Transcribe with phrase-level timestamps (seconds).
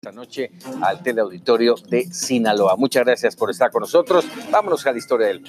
[0.00, 2.76] esta noche al teleauditorio de Sinaloa.
[2.76, 4.24] Muchas gracias por estar con nosotros.
[4.48, 5.42] Vámonos a la historia del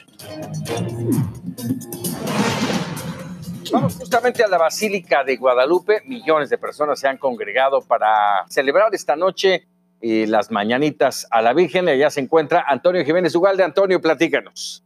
[3.71, 6.01] Vamos justamente a la Basílica de Guadalupe.
[6.07, 9.67] Millones de personas se han congregado para celebrar esta noche
[10.01, 11.87] eh, las mañanitas a la Virgen.
[11.87, 13.63] Allá se encuentra Antonio Jiménez Ugalde.
[13.63, 14.83] Antonio, platícanos.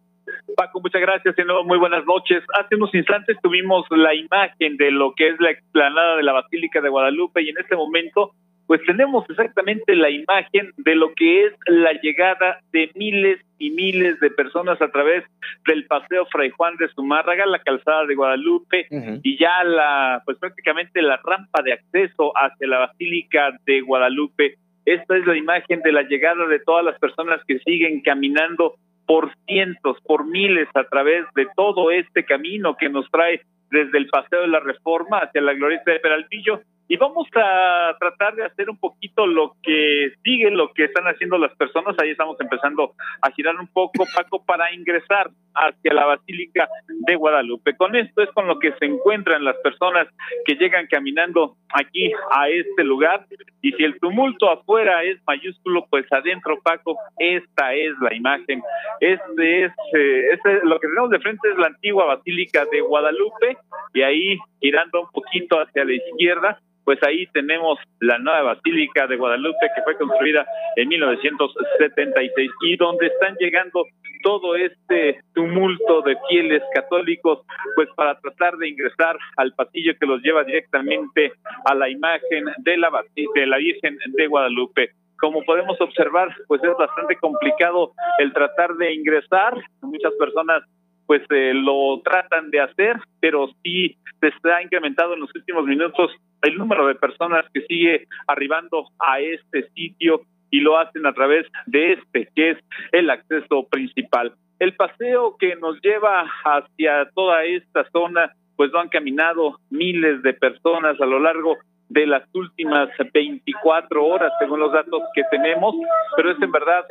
[0.58, 1.38] Paco, muchas gracias.
[1.38, 2.44] De nuevo, muy buenas noches.
[2.60, 6.82] Hace unos instantes tuvimos la imagen de lo que es la explanada de la Basílica
[6.82, 8.34] de Guadalupe y en este momento
[8.74, 14.20] pues tenemos exactamente la imagen de lo que es la llegada de miles y miles
[14.20, 15.24] de personas a través
[15.68, 18.88] del paseo Fray Juan de Zumárraga, la calzada de Guadalupe
[19.22, 24.56] y ya la pues prácticamente la rampa de acceso hacia la Basílica de Guadalupe.
[24.86, 28.74] Esta es la imagen de la llegada de todas las personas que siguen caminando
[29.06, 34.08] por cientos, por miles a través de todo este camino que nos trae desde el
[34.08, 38.70] Paseo de la Reforma hacia la Glorieta de Peraltillo y vamos a tratar de hacer
[38.70, 41.96] un poquito lo que sigue, lo que están haciendo las personas.
[42.00, 47.76] Ahí estamos empezando a girar un poco, Paco, para ingresar hacia la Basílica de Guadalupe.
[47.78, 50.08] Con esto es con lo que se encuentran las personas
[50.46, 53.26] que llegan caminando aquí a este lugar.
[53.62, 58.62] Y si el tumulto afuera es mayúsculo, pues adentro, Paco, esta es la imagen.
[59.00, 63.58] Este es, eh, este, lo que tenemos de frente es la antigua Basílica de Guadalupe
[63.94, 69.16] y ahí girando un poquito hacia la izquierda pues ahí tenemos la nueva Basílica de
[69.16, 70.46] Guadalupe que fue construida
[70.76, 73.86] en 1976 y donde están llegando
[74.24, 80.22] todo este tumulto de fieles católicos, pues para tratar de ingresar al pasillo que los
[80.22, 81.34] lleva directamente
[81.66, 83.04] a la imagen de la,
[83.36, 84.92] de la Virgen de Guadalupe
[85.24, 89.54] como podemos observar, pues es bastante complicado el tratar de ingresar.
[89.82, 90.64] Muchas personas
[91.06, 96.12] pues eh, lo tratan de hacer, pero sí se está incrementado en los últimos minutos
[96.44, 101.48] el número de personas que sigue arribando a este sitio y lo hacen a través
[101.66, 102.58] de este, que es
[102.92, 104.34] el acceso principal.
[104.60, 110.34] El paseo que nos lleva hacia toda esta zona, pues lo han caminado miles de
[110.34, 111.58] personas a lo largo
[111.90, 115.76] de las últimas 24 horas, según los datos que tenemos,
[116.16, 116.86] pero es en verdad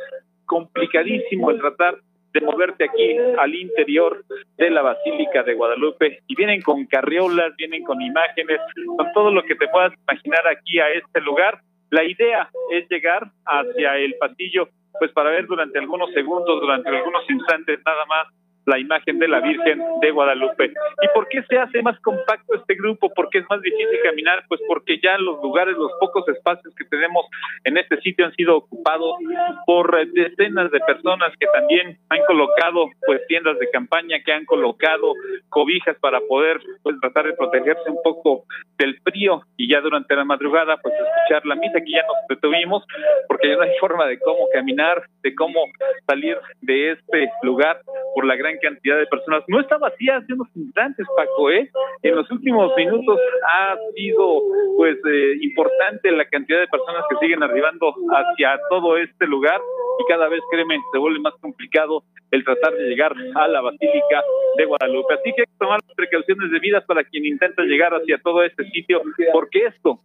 [0.45, 1.95] complicadísimo el tratar
[2.33, 4.23] de moverte aquí al interior
[4.57, 8.59] de la Basílica de Guadalupe y vienen con carriolas, vienen con imágenes,
[8.97, 11.61] con todo lo que te puedas imaginar aquí a este lugar.
[11.91, 14.67] La idea es llegar hacia el pasillo,
[14.99, 18.27] pues para ver durante algunos segundos, durante algunos instantes nada más
[18.65, 20.65] la imagen de la Virgen de Guadalupe.
[20.65, 23.09] ¿Y por qué se hace más compacto este grupo?
[23.13, 24.43] ¿Por qué es más difícil caminar?
[24.47, 27.25] Pues porque ya los lugares, los pocos espacios que tenemos
[27.63, 29.17] en este sitio han sido ocupados
[29.65, 35.13] por decenas de personas que también han colocado pues tiendas de campaña, que han colocado
[35.49, 38.45] cobijas para poder pues tratar de protegerse un poco
[38.77, 42.83] del frío y ya durante la madrugada pues escuchar la misa que ya nos detuvimos
[43.27, 45.65] porque ya no hay forma de cómo caminar, de cómo
[46.05, 47.81] salir de este lugar
[48.15, 49.43] por la gran cantidad de personas.
[49.47, 51.69] No está vacía hace unos instantes, Paco, ¿eh?
[52.01, 53.19] En los últimos minutos
[53.49, 54.41] ha sido,
[54.77, 59.59] pues, eh, importante la cantidad de personas que siguen arribando hacia todo este lugar
[59.99, 64.23] y cada vez, créeme, se vuelve más complicado el tratar de llegar a la Basílica
[64.57, 65.13] de Guadalupe.
[65.13, 69.01] Así que hay que tomar precauciones debidas para quien intenta llegar hacia todo este sitio,
[69.31, 69.99] porque esto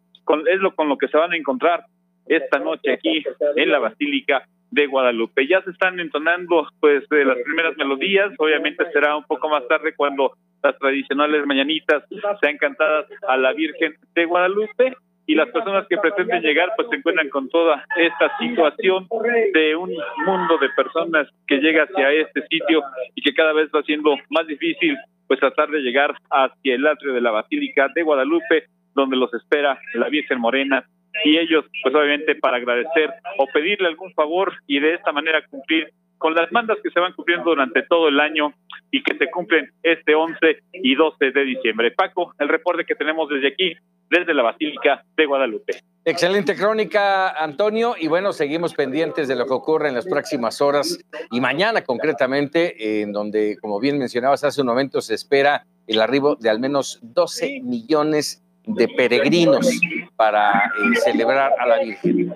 [0.46, 1.84] es lo con lo que se van a encontrar
[2.26, 3.24] esta noche aquí
[3.56, 5.46] en la Basílica de Guadalupe.
[5.46, 10.32] Ya se están entonando pues las primeras melodías, obviamente será un poco más tarde cuando
[10.62, 12.04] las tradicionales mañanitas
[12.40, 14.96] sean cantadas a la Virgen de Guadalupe
[15.26, 19.06] y las personas que pretenden llegar pues se encuentran con toda esta situación
[19.52, 22.82] de un mundo de personas que llega hacia este sitio
[23.14, 24.96] y que cada vez va siendo más difícil
[25.26, 28.64] pues tratar de llegar hacia el atrio de la Basílica de Guadalupe
[28.94, 30.84] donde los espera la Virgen Morena
[31.24, 35.92] y ellos, pues obviamente para agradecer o pedirle algún favor y de esta manera cumplir
[36.18, 38.52] con las mandas que se van cumpliendo durante todo el año
[38.90, 41.92] y que se cumplen este 11 y 12 de diciembre.
[41.92, 43.74] Paco, el reporte que tenemos desde aquí,
[44.10, 45.74] desde la Basílica de Guadalupe.
[46.04, 47.94] Excelente crónica, Antonio.
[47.98, 50.98] Y bueno, seguimos pendientes de lo que ocurre en las próximas horas
[51.30, 56.36] y mañana concretamente, en donde, como bien mencionabas hace un momento, se espera el arribo
[56.36, 58.42] de al menos 12 millones
[58.74, 59.80] de peregrinos
[60.16, 62.32] para eh, celebrar a la Virgen.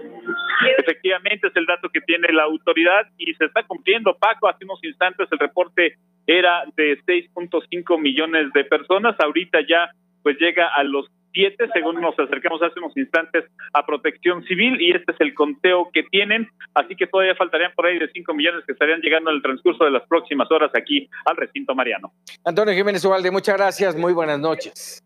[0.79, 4.17] Efectivamente, es el dato que tiene la autoridad y se está cumpliendo.
[4.17, 5.97] Paco, hace unos instantes el reporte
[6.27, 9.17] era de 6.5 millones de personas.
[9.19, 9.91] Ahorita ya
[10.23, 14.93] pues llega a los 7, según nos acercamos hace unos instantes a Protección Civil, y
[14.93, 16.49] este es el conteo que tienen.
[16.75, 19.85] Así que todavía faltarían por ahí de 5 millones que estarían llegando en el transcurso
[19.85, 22.13] de las próximas horas aquí al recinto Mariano.
[22.45, 23.97] Antonio Jiménez Ubalde, muchas gracias.
[23.97, 25.03] Muy buenas noches.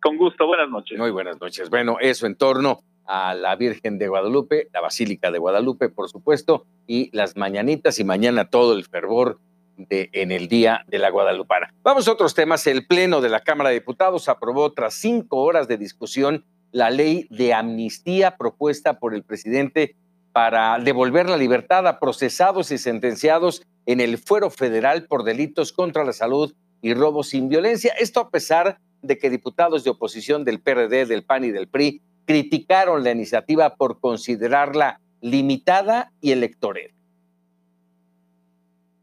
[0.00, 0.98] Con gusto, buenas noches.
[0.98, 1.70] Muy buenas noches.
[1.70, 6.66] Bueno, eso en torno a la Virgen de Guadalupe, la Basílica de Guadalupe, por supuesto,
[6.86, 9.40] y las mañanitas y mañana todo el fervor
[9.76, 11.72] de, en el Día de la Guadalupana.
[11.82, 12.66] Vamos a otros temas.
[12.66, 17.26] El Pleno de la Cámara de Diputados aprobó tras cinco horas de discusión la ley
[17.30, 19.96] de amnistía propuesta por el presidente
[20.32, 26.04] para devolver la libertad a procesados y sentenciados en el fuero federal por delitos contra
[26.04, 27.92] la salud y robos sin violencia.
[27.98, 32.02] Esto a pesar de que diputados de oposición del PRD, del PAN y del PRI
[32.26, 36.94] criticaron la iniciativa por considerarla limitada y electorera.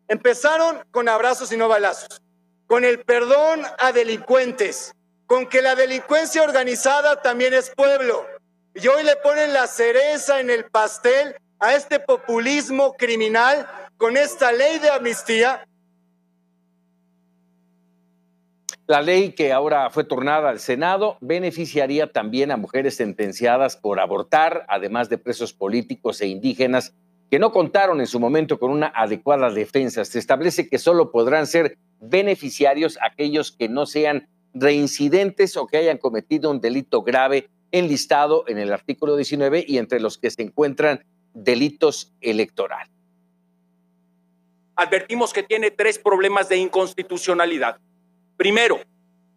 [0.08, 2.22] Empezaron con abrazos y no balazos,
[2.68, 4.94] con el perdón a delincuentes,
[5.26, 8.26] con que la delincuencia organizada también es pueblo.
[8.76, 13.68] Y hoy le ponen la cereza en el pastel a este populismo criminal
[13.98, 15.68] con esta ley de amnistía.
[18.88, 24.64] La ley que ahora fue tornada al Senado beneficiaría también a mujeres sentenciadas por abortar,
[24.70, 26.94] además de presos políticos e indígenas
[27.32, 30.06] que no contaron en su momento con una adecuada defensa.
[30.06, 35.98] Se establece que solo podrán ser beneficiarios aquellos que no sean reincidentes o que hayan
[35.98, 41.04] cometido un delito grave enlistado en el artículo 19 y entre los que se encuentran
[41.34, 42.94] delitos electorales.
[44.76, 47.80] Advertimos que tiene tres problemas de inconstitucionalidad.
[48.38, 48.80] Primero,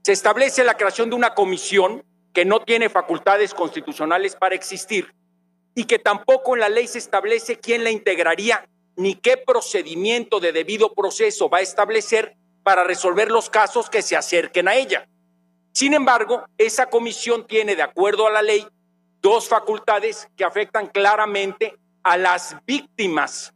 [0.03, 5.15] se establece la creación de una comisión que no tiene facultades constitucionales para existir
[5.75, 10.53] y que tampoco en la ley se establece quién la integraría ni qué procedimiento de
[10.53, 15.09] debido proceso va a establecer para resolver los casos que se acerquen a ella.
[15.73, 18.67] Sin embargo, esa comisión tiene, de acuerdo a la ley,
[19.23, 23.55] dos facultades que afectan claramente a las víctimas.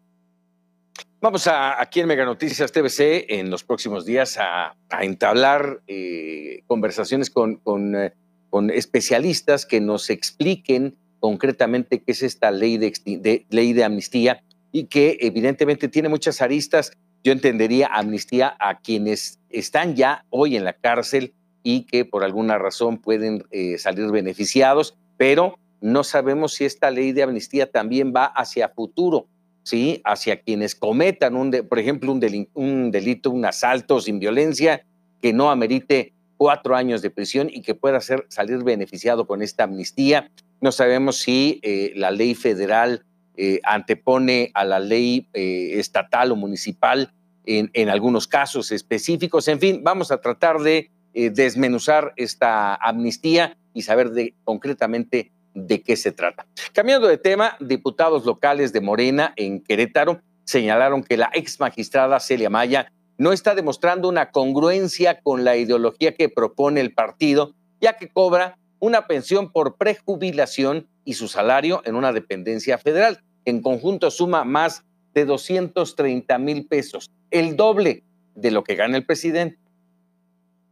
[1.22, 7.30] Vamos a, aquí en Mega Noticias TVC en los próximos días a, entablar eh, conversaciones
[7.30, 7.60] con,
[7.94, 8.12] eh,
[8.50, 14.42] con especialistas que nos expliquen concretamente qué es esta ley de, ley de amnistía
[14.72, 16.90] y que evidentemente tiene muchas aristas.
[17.22, 22.58] Yo entendería amnistía a quienes están ya hoy en la cárcel y que por alguna
[22.58, 28.24] razón pueden eh, salir beneficiados, pero no sabemos si esta ley de amnistía también va
[28.24, 29.28] hacia futuro,
[29.62, 30.00] ¿sí?
[30.04, 34.84] Hacia quienes cometan, un por ejemplo, un, delito, un asalto sin violencia
[35.20, 40.30] que no amerite cuatro años de prisión y que pueda salir beneficiado con esta amnistía.
[40.60, 43.04] No sabemos si eh, la ley federal
[43.36, 47.12] eh, antepone a la ley eh, estatal o municipal
[47.44, 49.48] en, algunos casos específicos.
[49.48, 54.12] En fin, vamos a tratar de desmenuzar esta amnistía y saber
[54.44, 56.46] concretamente de qué se trata.
[56.72, 62.50] Cambiando de tema, diputados locales de Morena en Querétaro señalaron que la ex magistrada Celia
[62.50, 68.08] Maya no está demostrando una congruencia con la ideología que propone el partido, ya que
[68.08, 73.22] cobra una pensión por prejubilación y su salario en una dependencia federal.
[73.44, 74.84] En conjunto suma más
[75.14, 78.02] de 230 mil pesos, el doble
[78.34, 79.58] de lo que gana el presidente.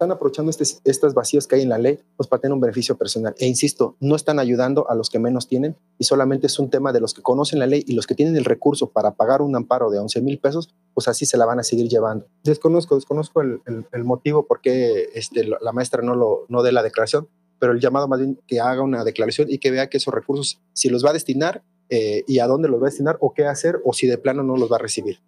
[0.01, 2.97] Están aprovechando este, estas vacíos que hay en la ley pues, para tener un beneficio
[2.97, 3.35] personal.
[3.37, 6.91] E insisto, no están ayudando a los que menos tienen y solamente es un tema
[6.95, 9.55] de los que conocen la ley y los que tienen el recurso para pagar un
[9.55, 12.27] amparo de 11 mil pesos, pues así se la van a seguir llevando.
[12.45, 17.29] Desconozco, desconozco el, motivo por qué este, la maestra no, lo, no dé la declaración,
[17.59, 20.63] pero el llamado más bien que haga una declaración y que vea que esos recursos,
[20.73, 23.45] si los va a destinar eh, y a dónde los va a destinar o qué
[23.45, 25.19] hacer o si de plano no los va a recibir.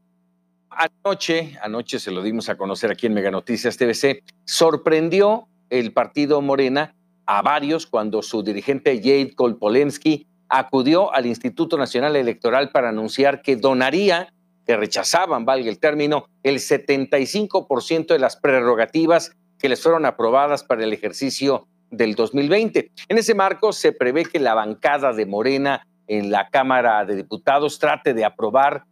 [0.76, 6.40] Anoche, anoche se lo dimos a conocer aquí en Mega Noticias TVC, sorprendió el partido
[6.40, 6.94] Morena
[7.26, 13.56] a varios cuando su dirigente Jade Kolpolensky acudió al Instituto Nacional Electoral para anunciar que
[13.56, 14.32] donaría,
[14.66, 20.84] que rechazaban, valga el término, el 75% de las prerrogativas que les fueron aprobadas para
[20.84, 22.90] el ejercicio del 2020.
[23.08, 27.78] En ese marco se prevé que la bancada de Morena en la Cámara de Diputados
[27.78, 28.84] trate de aprobar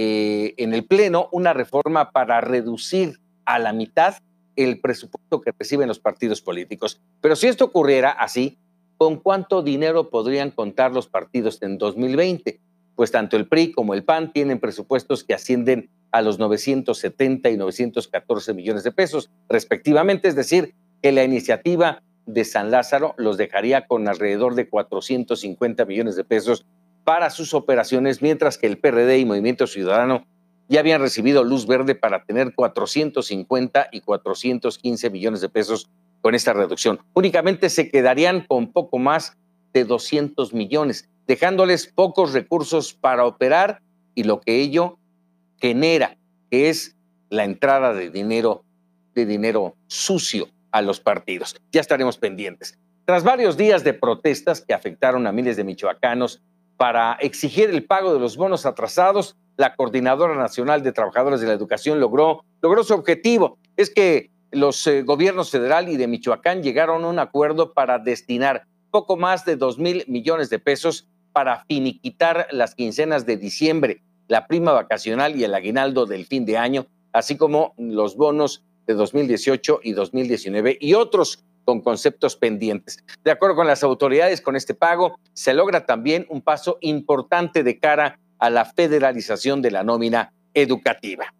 [0.00, 4.14] eh, en el Pleno una reforma para reducir a la mitad
[4.54, 7.02] el presupuesto que reciben los partidos políticos.
[7.20, 8.58] Pero si esto ocurriera así,
[8.96, 12.60] ¿con cuánto dinero podrían contar los partidos en 2020?
[12.94, 17.56] Pues tanto el PRI como el PAN tienen presupuestos que ascienden a los 970 y
[17.56, 20.28] 914 millones de pesos, respectivamente.
[20.28, 26.14] Es decir, que la iniciativa de San Lázaro los dejaría con alrededor de 450 millones
[26.14, 26.66] de pesos
[27.08, 30.26] para sus operaciones, mientras que el PRD y Movimiento Ciudadano
[30.68, 35.88] ya habían recibido luz verde para tener 450 y 415 millones de pesos
[36.20, 37.00] con esta reducción.
[37.14, 39.38] Únicamente se quedarían con poco más
[39.72, 43.80] de 200 millones, dejándoles pocos recursos para operar
[44.14, 44.98] y lo que ello
[45.56, 46.18] genera,
[46.50, 46.94] que es
[47.30, 48.64] la entrada de dinero,
[49.14, 51.56] de dinero sucio a los partidos.
[51.72, 52.78] Ya estaremos pendientes.
[53.06, 56.42] Tras varios días de protestas que afectaron a miles de michoacanos
[56.78, 61.52] para exigir el pago de los bonos atrasados, la Coordinadora Nacional de Trabajadores de la
[61.52, 62.44] Educación logró,
[62.84, 63.58] su objetivo.
[63.76, 68.64] Es que los eh, gobiernos federal y de Michoacán llegaron a un acuerdo para destinar
[68.92, 74.46] poco más de dos mil millones de pesos para finiquitar las quincenas de diciembre, la
[74.46, 79.80] prima vacacional y el aguinaldo del fin de año, así como los bonos de 2018
[79.82, 83.04] y 2019 y otros con conceptos pendientes.
[83.22, 87.78] De acuerdo con las autoridades, con este pago se logra también un paso importante de
[87.78, 91.34] cara a la federalización de la nómina educativa.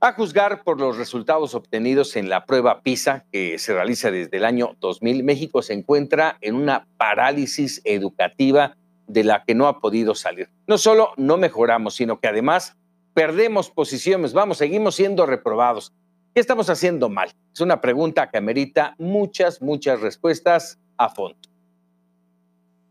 [0.00, 4.44] A juzgar por los resultados obtenidos en la prueba PISA que se realiza desde el
[4.44, 8.76] año 2000, México se encuentra en una parálisis educativa
[9.08, 10.50] de la que no ha podido salir.
[10.68, 12.76] No solo no mejoramos, sino que además
[13.12, 15.92] perdemos posiciones, vamos, seguimos siendo reprobados.
[16.34, 17.30] ¿Qué estamos haciendo mal?
[17.52, 21.36] Es una pregunta que amerita muchas, muchas respuestas a fondo.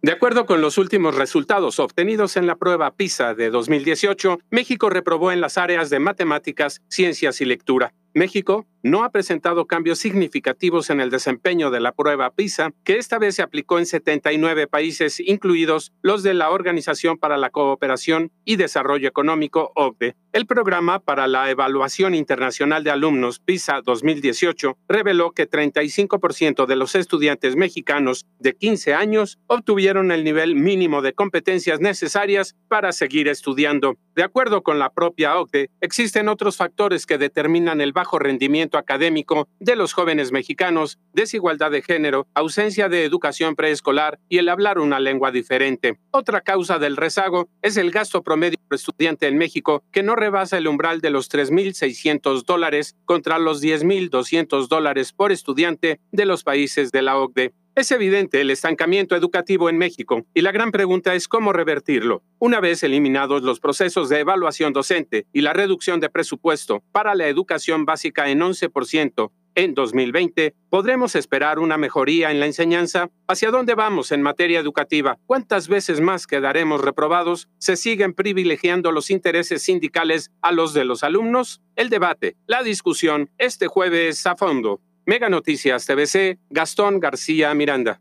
[0.04, 5.32] De acuerdo con los últimos resultados obtenidos en la prueba PISA de 2018, México reprobó
[5.32, 7.96] en las áreas de matemáticas, ciencias y lectura.
[8.14, 13.20] México no ha presentado cambios significativos en el desempeño de la prueba PISA, que esta
[13.20, 18.56] vez se aplicó en 79 países, incluidos los de la Organización para la Cooperación y
[18.56, 20.16] Desarrollo Económico, OCDE.
[20.34, 26.96] El programa para la Evaluación Internacional de Alumnos PISA 2018 reveló que 35% de los
[26.96, 33.98] estudiantes mexicanos de 15 años obtuvieron el nivel mínimo de competencias necesarias para seguir estudiando.
[34.16, 39.48] De acuerdo con la propia OCDE, existen otros factores que determinan el bajo rendimiento académico
[39.60, 45.00] de los jóvenes mexicanos, desigualdad de género, ausencia de educación preescolar y el hablar una
[45.00, 46.00] lengua diferente.
[46.12, 50.58] Otra causa del rezago es el gasto promedio por estudiante en México, que no rebasa
[50.58, 56.92] el umbral de los 3.600 dólares contra los 10.200 dólares por estudiante de los países
[56.92, 57.54] de la OCDE.
[57.74, 62.22] Es evidente el estancamiento educativo en México y la gran pregunta es cómo revertirlo.
[62.38, 67.30] Una vez eliminados los procesos de evaluación docente y la reducción de presupuesto para la
[67.30, 73.10] educación básica en 11%, en 2020, ¿podremos esperar una mejoría en la enseñanza?
[73.28, 75.18] ¿Hacia dónde vamos en materia educativa?
[75.26, 77.48] ¿Cuántas veces más quedaremos reprobados?
[77.58, 81.62] ¿Se siguen privilegiando los intereses sindicales a los de los alumnos?
[81.78, 84.82] El debate, la discusión, este jueves a fondo.
[85.12, 88.00] Mega Noticias TVC, Gastón García Miranda.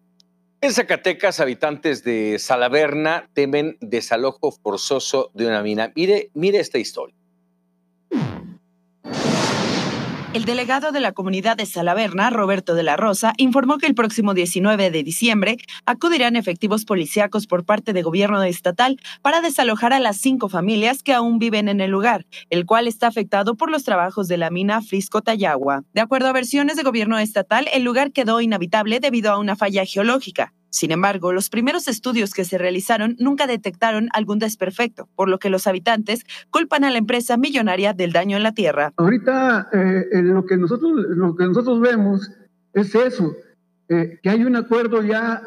[0.61, 5.93] En Zacatecas, habitantes de Salaverna temen desalojo forzoso de una mina.
[5.97, 7.17] Mire, mire esta historia.
[10.33, 14.33] El delegado de la comunidad de Salaverna, Roberto de la Rosa, informó que el próximo
[14.33, 15.57] 19 de diciembre
[15.87, 21.15] acudirán efectivos policíacos por parte del gobierno estatal para desalojar a las cinco familias que
[21.15, 24.83] aún viven en el lugar, el cual está afectado por los trabajos de la mina
[24.83, 25.83] Frisco Tayagua.
[25.95, 29.85] De acuerdo a versiones de gobierno estatal, el lugar quedó inhabitable debido a una falla
[29.85, 30.55] geológica.
[30.71, 35.51] Sin embargo, los primeros estudios que se realizaron nunca detectaron algún desperfecto, por lo que
[35.51, 38.93] los habitantes culpan a la empresa millonaria del daño en la tierra.
[38.97, 42.31] Ahorita eh, lo, que nosotros, lo que nosotros vemos
[42.73, 43.35] es eso,
[43.89, 45.43] eh, que hay un acuerdo ya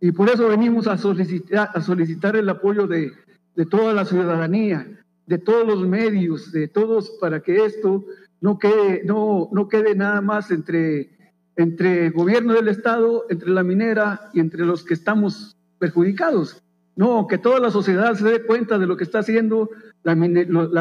[0.00, 3.12] y por eso venimos a solicitar, a solicitar el apoyo de,
[3.54, 4.86] de toda la ciudadanía,
[5.26, 8.04] de todos los medios, de todos, para que esto
[8.40, 11.10] no quede, no, no quede nada más entre
[11.56, 16.62] entre el gobierno del Estado, entre la minera y entre los que estamos perjudicados.
[16.94, 19.70] No, que toda la sociedad se dé cuenta de lo que está haciendo
[20.02, 20.14] la,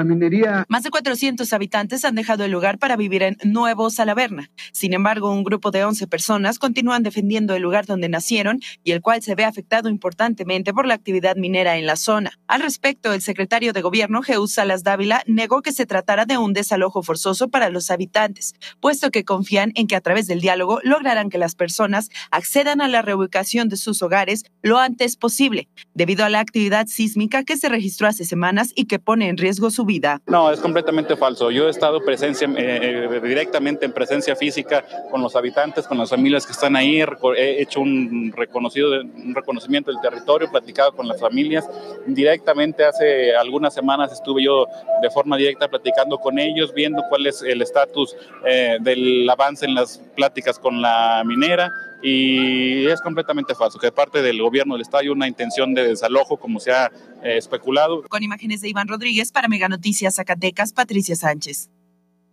[0.04, 0.66] minería.
[0.68, 4.50] Más de 400 habitantes han dejado el lugar para vivir en Nuevo Salaverna.
[4.72, 9.02] Sin embargo, un grupo de 11 personas continúan defendiendo el lugar donde nacieron y el
[9.02, 12.32] cual se ve afectado importantemente por la actividad minera en la zona.
[12.48, 16.54] Al respecto, el secretario de Gobierno, Jesús Salas Dávila, negó que se tratara de un
[16.54, 21.30] desalojo forzoso para los habitantes, puesto que confían en que a través del diálogo lograrán
[21.30, 26.30] que las personas accedan a la reubicación de sus hogares lo antes posible, debido a
[26.30, 30.22] la actividad sísmica que se registró hace semanas y que pone en riesgo su vida.
[30.28, 31.52] No, es completamente falso.
[31.52, 36.10] Yo he estado presencia, eh, eh, directamente en presencia física con los habitantes, con las
[36.10, 37.04] familias que están ahí.
[37.36, 41.70] He hecho un, reconocido, un reconocimiento del territorio, platicado con las familias.
[42.08, 44.66] Directamente hace algunas semanas estuve yo
[45.02, 48.16] de forma directa platicando con ellos, viendo cuál es el estatus
[48.46, 51.70] eh, del avance en las pláticas con la minera
[52.02, 55.88] y es completamente falso, que de parte del gobierno del Estado hay una intención de
[55.88, 56.92] desalojo, como se ha
[57.24, 58.04] eh, especulado.
[58.04, 61.70] Con imágenes de Iván Rodríguez para Mega Noticias Zacatecas, Patricia Sánchez.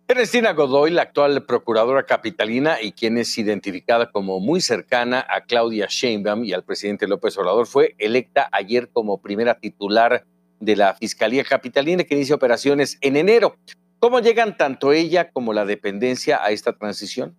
[0.07, 5.85] Ernestina Godoy, la actual procuradora capitalina y quien es identificada como muy cercana a Claudia
[5.87, 10.25] Sheinbaum y al presidente López Obrador, fue electa ayer como primera titular
[10.59, 13.55] de la Fiscalía Capitalina que inicia operaciones en enero.
[13.99, 17.35] ¿Cómo llegan tanto ella como la dependencia a esta transición?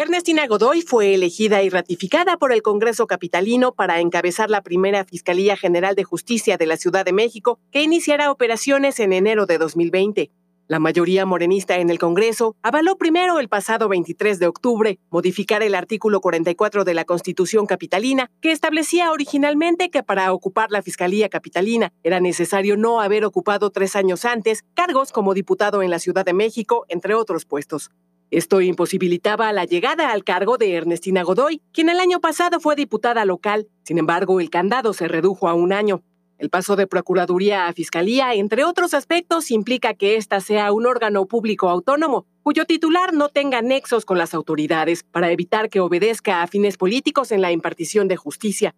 [0.00, 5.56] Ernestina Godoy fue elegida y ratificada por el Congreso Capitalino para encabezar la primera Fiscalía
[5.56, 10.30] General de Justicia de la Ciudad de México, que iniciará operaciones en enero de 2020.
[10.70, 15.74] La mayoría morenista en el Congreso avaló primero el pasado 23 de octubre modificar el
[15.74, 21.92] artículo 44 de la Constitución capitalina, que establecía originalmente que para ocupar la Fiscalía Capitalina
[22.04, 26.34] era necesario no haber ocupado tres años antes cargos como diputado en la Ciudad de
[26.34, 27.90] México, entre otros puestos.
[28.30, 33.24] Esto imposibilitaba la llegada al cargo de Ernestina Godoy, quien el año pasado fue diputada
[33.24, 33.66] local.
[33.82, 36.04] Sin embargo, el candado se redujo a un año.
[36.40, 41.26] El paso de Procuraduría a Fiscalía, entre otros aspectos, implica que ésta sea un órgano
[41.26, 46.46] público autónomo, cuyo titular no tenga nexos con las autoridades, para evitar que obedezca a
[46.46, 48.74] fines políticos en la impartición de justicia.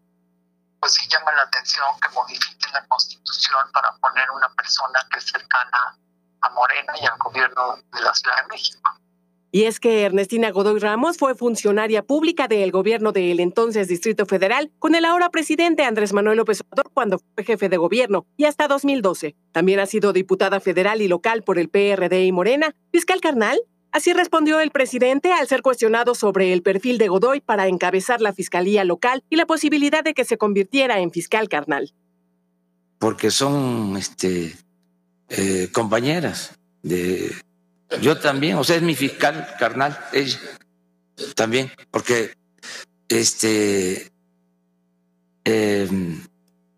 [0.80, 5.26] Pues sí llama la atención que modifiquen la Constitución para poner una persona que es
[5.26, 5.96] cercana
[6.40, 8.90] a Morena y al gobierno de la Ciudad de México.
[9.54, 14.72] Y es que Ernestina Godoy Ramos fue funcionaria pública del gobierno del entonces Distrito Federal
[14.78, 18.66] con el ahora presidente Andrés Manuel López Obrador cuando fue jefe de gobierno y hasta
[18.66, 19.36] 2012.
[19.52, 22.74] También ha sido diputada federal y local por el PRD y Morena.
[22.92, 23.60] ¿Fiscal carnal?
[23.90, 28.32] Así respondió el presidente al ser cuestionado sobre el perfil de Godoy para encabezar la
[28.32, 31.92] fiscalía local y la posibilidad de que se convirtiera en fiscal carnal.
[32.98, 34.56] Porque son este,
[35.28, 37.32] eh, compañeras de
[38.00, 40.38] yo también, o sea, es mi fiscal carnal, ella
[41.34, 42.34] también, porque
[43.08, 44.10] este
[45.44, 46.24] em,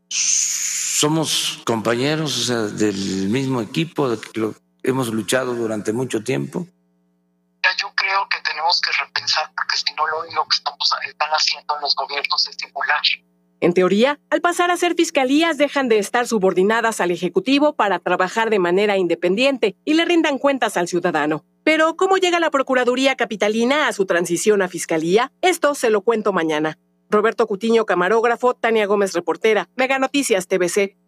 [0.09, 6.67] somos compañeros, o sea, del mismo equipo, lo, hemos luchado durante mucho tiempo.
[7.81, 11.79] Yo creo que tenemos que repensar, porque si no lo único que estamos, están haciendo
[11.81, 13.03] los gobiernos es simular
[13.65, 18.51] en teoría, al pasar a ser fiscalías dejan de estar subordinadas al Ejecutivo para trabajar
[18.51, 21.45] de manera independiente y le rindan cuentas al ciudadano.
[21.65, 25.33] Pero, ¿cómo llega la Procuraduría Capitalina a su transición a Fiscalía?
[25.41, 26.79] Esto se lo cuento mañana.
[27.09, 30.99] Roberto Cutiño, camarógrafo, Tania Gómez, reportera, Mega Noticias TVC.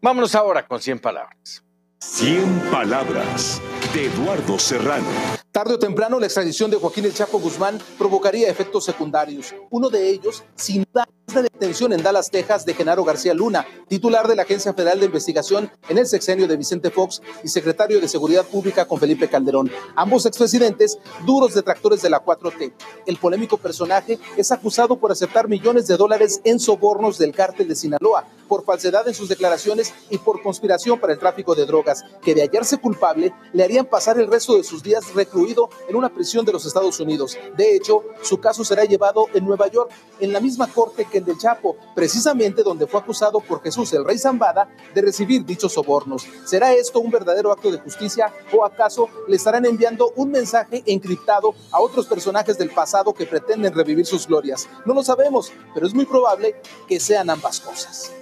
[0.00, 1.62] Vámonos ahora con 100 palabras.
[1.98, 3.60] 100 palabras
[3.94, 5.06] de Eduardo Serrano.
[5.52, 9.54] Tarde o temprano, la extradición de Joaquín El Chapo Guzmán provocaría efectos secundarios.
[9.68, 13.66] Uno de ellos, sin duda, es la detención en Dallas, Texas, de Genaro García Luna,
[13.86, 18.00] titular de la Agencia Federal de Investigación en el sexenio de Vicente Fox y secretario
[18.00, 19.70] de Seguridad Pública con Felipe Calderón.
[19.94, 22.72] Ambos expresidentes, duros detractores de la 4T.
[23.06, 27.76] El polémico personaje es acusado por aceptar millones de dólares en sobornos del cártel de
[27.76, 32.34] Sinaloa, por falsedad en sus declaraciones y por conspiración para el tráfico de drogas, que
[32.34, 36.52] de hallarse culpable le pasar el resto de sus días recluido en una prisión de
[36.52, 37.36] los Estados Unidos.
[37.56, 39.90] De hecho, su caso será llevado en Nueva York,
[40.20, 44.04] en la misma corte que el del Chapo, precisamente donde fue acusado por Jesús el
[44.04, 46.26] Rey Zambada de recibir dichos sobornos.
[46.44, 51.54] ¿Será esto un verdadero acto de justicia o acaso le estarán enviando un mensaje encriptado
[51.70, 54.68] a otros personajes del pasado que pretenden revivir sus glorias?
[54.84, 56.56] No lo sabemos, pero es muy probable
[56.88, 58.12] que sean ambas cosas.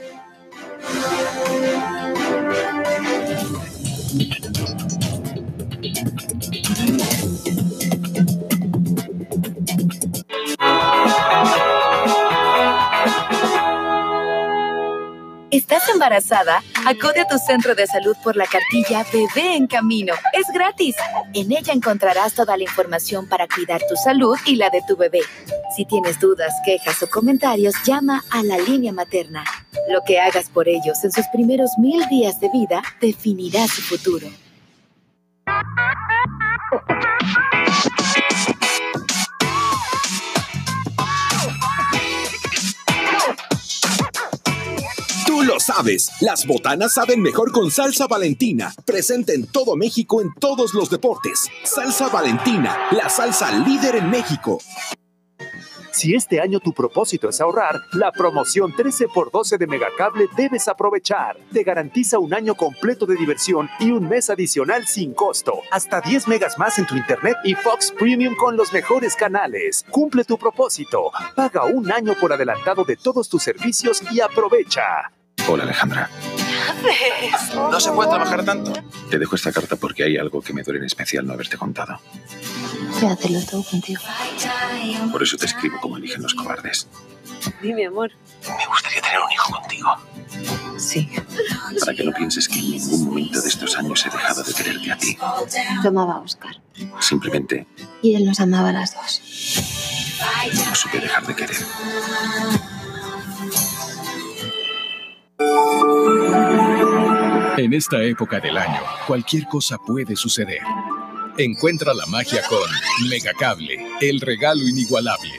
[16.00, 16.62] Embarazada?
[16.86, 20.14] Acude a tu centro de salud por la cartilla Bebé en Camino.
[20.32, 20.96] Es gratis.
[21.34, 25.20] En ella encontrarás toda la información para cuidar tu salud y la de tu bebé.
[25.76, 29.44] Si tienes dudas, quejas o comentarios, llama a la línea materna.
[29.90, 34.26] Lo que hagas por ellos en sus primeros mil días de vida definirá su futuro.
[45.46, 48.74] Lo sabes, las botanas saben mejor con salsa valentina.
[48.84, 51.48] Presente en todo México en todos los deportes.
[51.64, 54.58] Salsa Valentina, la salsa líder en México.
[55.92, 61.38] Si este año tu propósito es ahorrar, la promoción 13x12 de Megacable debes aprovechar.
[61.52, 65.60] Te garantiza un año completo de diversión y un mes adicional sin costo.
[65.70, 69.84] Hasta 10 megas más en tu internet y Fox Premium con los mejores canales.
[69.90, 71.10] Cumple tu propósito.
[71.34, 75.10] Paga un año por adelantado de todos tus servicios y aprovecha.
[75.52, 76.08] Hola Alejandra.
[77.56, 78.72] No se puede trabajar tanto.
[79.10, 82.00] Te dejo esta carta porque hay algo que me duele en especial no haberte contado.
[83.00, 84.00] Quédatelo todo contigo.
[85.10, 86.86] Por eso te escribo como eligen los cobardes.
[87.60, 88.12] Dime, amor.
[88.46, 89.96] Me gustaría tener un hijo contigo.
[90.78, 91.10] Sí.
[91.80, 94.92] Para que no pienses que en ningún momento de estos años he dejado de quererte
[94.92, 95.18] a ti.
[95.82, 96.60] Lo amaba a Oscar.
[97.00, 97.66] Simplemente
[98.02, 99.20] Y él nos amaba a las dos.
[100.68, 101.56] no supe dejar de querer.
[107.56, 110.60] En esta época del año, cualquier cosa puede suceder.
[111.36, 112.58] Encuentra la magia con
[113.08, 115.32] Megacable, el regalo inigualable.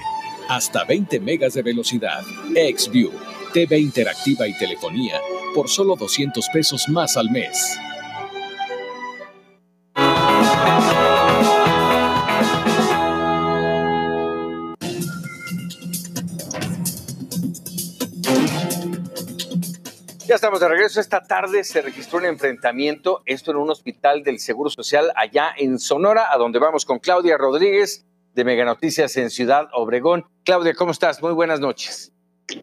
[0.50, 2.24] Hasta 20 megas de velocidad.
[2.54, 3.12] XView,
[3.54, 5.20] TV interactiva y telefonía
[5.54, 7.78] por solo 200 pesos más al mes.
[20.32, 21.02] Ya estamos de regreso.
[21.02, 25.78] Esta tarde se registró un enfrentamiento, esto en un hospital del Seguro Social allá en
[25.78, 30.26] Sonora, a donde vamos con Claudia Rodríguez de Mega Noticias en Ciudad Obregón.
[30.46, 31.22] Claudia, ¿cómo estás?
[31.22, 32.14] Muy buenas noches.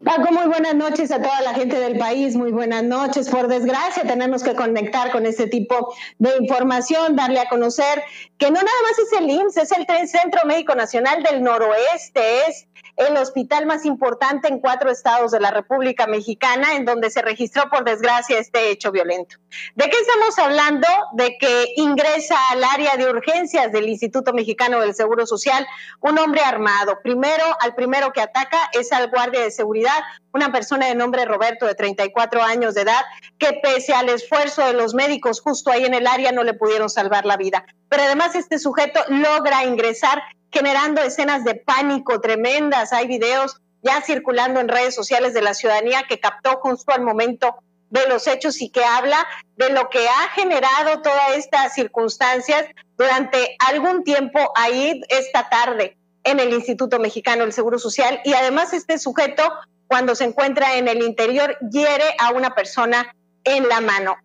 [0.03, 3.29] Paco, muy buenas noches a toda la gente del país, muy buenas noches.
[3.29, 8.03] Por desgracia, tenemos que conectar con este tipo de información, darle a conocer
[8.39, 12.67] que no nada más es el IMSS, es el Centro Médico Nacional del Noroeste, es
[12.99, 17.71] el hospital más importante en cuatro estados de la República Mexicana, en donde se registró
[17.71, 19.37] por desgracia este hecho violento.
[19.77, 20.87] ¿De qué estamos hablando?
[21.13, 25.67] De que ingresa al área de urgencias del Instituto Mexicano del Seguro Social
[26.01, 26.99] un hombre armado.
[27.03, 31.67] Primero, al primero que ataca es al guardia de seguridad, una persona de nombre Roberto,
[31.67, 33.03] de 34 años de edad,
[33.39, 36.91] que pese al esfuerzo de los médicos justo ahí en el área no le pudieron
[36.91, 37.65] salvar la vida.
[37.89, 42.93] Pero además este sujeto logra ingresar generando escenas de pánico tremendas.
[42.93, 47.57] Hay videos ya circulando en redes sociales de la ciudadanía que captó justo al momento
[47.91, 53.57] de los hechos y que habla de lo que ha generado todas estas circunstancias durante
[53.67, 58.99] algún tiempo ahí esta tarde en el Instituto Mexicano del Seguro Social y además este
[58.99, 59.43] sujeto
[59.87, 64.17] cuando se encuentra en el interior hiere a una persona en la mano.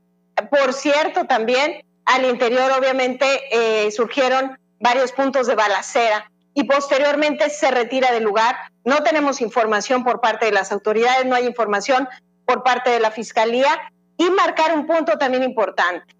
[0.49, 7.71] Por cierto, también al interior obviamente eh, surgieron varios puntos de balacera y posteriormente se
[7.71, 8.55] retira del lugar.
[8.83, 12.07] No tenemos información por parte de las autoridades, no hay información
[12.45, 13.69] por parte de la Fiscalía
[14.17, 16.13] y marcar un punto también importante.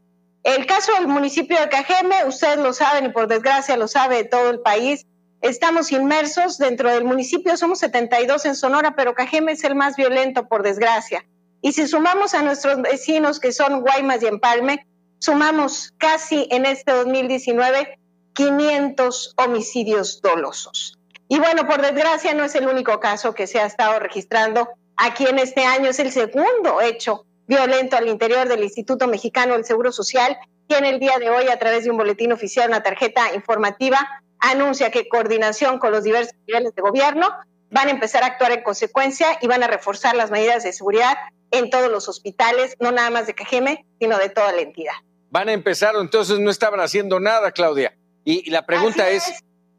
[0.44, 4.50] El caso del municipio de Cajeme, ustedes lo saben y por desgracia lo sabe todo
[4.50, 5.06] el país,
[5.42, 10.48] estamos inmersos dentro del municipio, somos 72 en Sonora, pero Cajeme es el más violento
[10.48, 11.26] por desgracia.
[11.62, 14.86] Y si sumamos a nuestros vecinos que son Guaymas y Empalme,
[15.20, 18.00] sumamos casi en este 2019
[18.34, 20.98] 500 homicidios dolosos.
[21.28, 25.26] Y bueno, por desgracia no es el único caso que se ha estado registrando aquí
[25.26, 29.92] en este año, es el segundo hecho violento al interior del Instituto Mexicano del Seguro
[29.92, 33.34] Social, que en el día de hoy, a través de un boletín oficial, una tarjeta
[33.34, 37.30] informativa, anuncia que coordinación con los diversos niveles de gobierno
[37.70, 41.18] van a empezar a actuar en consecuencia y van a reforzar las medidas de seguridad
[41.52, 44.94] en todos los hospitales, no nada más de Cajeme, sino de toda la entidad.
[45.30, 47.96] Van a empezar, entonces no estaban haciendo nada, Claudia.
[48.26, 49.24] Y, la pregunta es,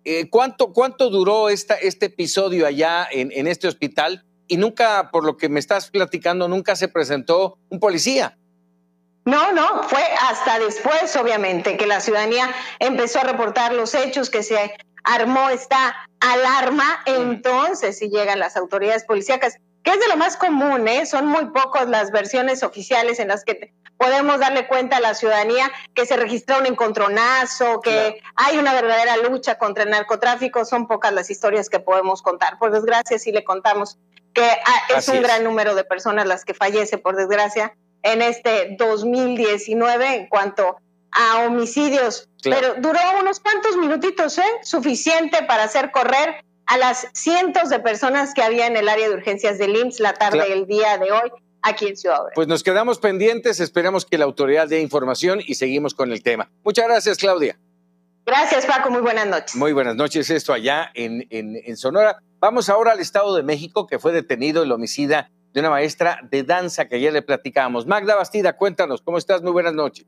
[0.05, 4.25] eh, ¿cuánto, ¿cuánto duró esta, este episodio allá en, en este hospital?
[4.47, 8.37] Y nunca, por lo que me estás platicando, nunca se presentó un policía.
[9.25, 14.43] No, no, fue hasta después, obviamente, que la ciudadanía empezó a reportar los hechos, que
[14.43, 20.37] se armó esta alarma, entonces si llegan las autoridades policíacas, que es de lo más
[20.37, 21.05] común, ¿eh?
[21.07, 25.71] son muy pocas las versiones oficiales en las que podemos darle cuenta a la ciudadanía
[25.95, 31.13] que se registra un encontronazo, que hay una verdadera lucha contra el narcotráfico, son pocas
[31.13, 32.59] las historias que podemos contar.
[32.59, 33.99] Por desgracia, sí le contamos
[34.33, 38.77] que ah, es un gran número de personas las que fallece, por desgracia, en este
[38.79, 40.79] 2019 en cuanto
[41.13, 42.29] a homicidios.
[42.43, 44.53] Pero duró unos cuantos minutitos, ¿eh?
[44.63, 49.15] Suficiente para hacer correr a las cientos de personas que había en el área de
[49.15, 51.31] urgencias del IMSS la tarde del día de hoy
[51.63, 55.95] aquí en Ciudad Pues nos quedamos pendientes, esperamos que la autoridad dé información y seguimos
[55.95, 56.51] con el tema.
[56.63, 57.59] Muchas gracias, Claudia.
[58.27, 58.91] Gracias, Paco.
[58.91, 59.55] Muy buenas noches.
[59.57, 60.31] Muy buenas noches.
[60.31, 62.19] Esto allá en, en, en Sonora.
[62.41, 66.43] Vamos ahora al Estado de México, que fue detenido el homicida de una maestra de
[66.43, 67.87] danza que ayer le platicábamos.
[67.87, 69.43] Magda Bastida, cuéntanos, ¿cómo estás?
[69.43, 70.07] Muy buenas noches.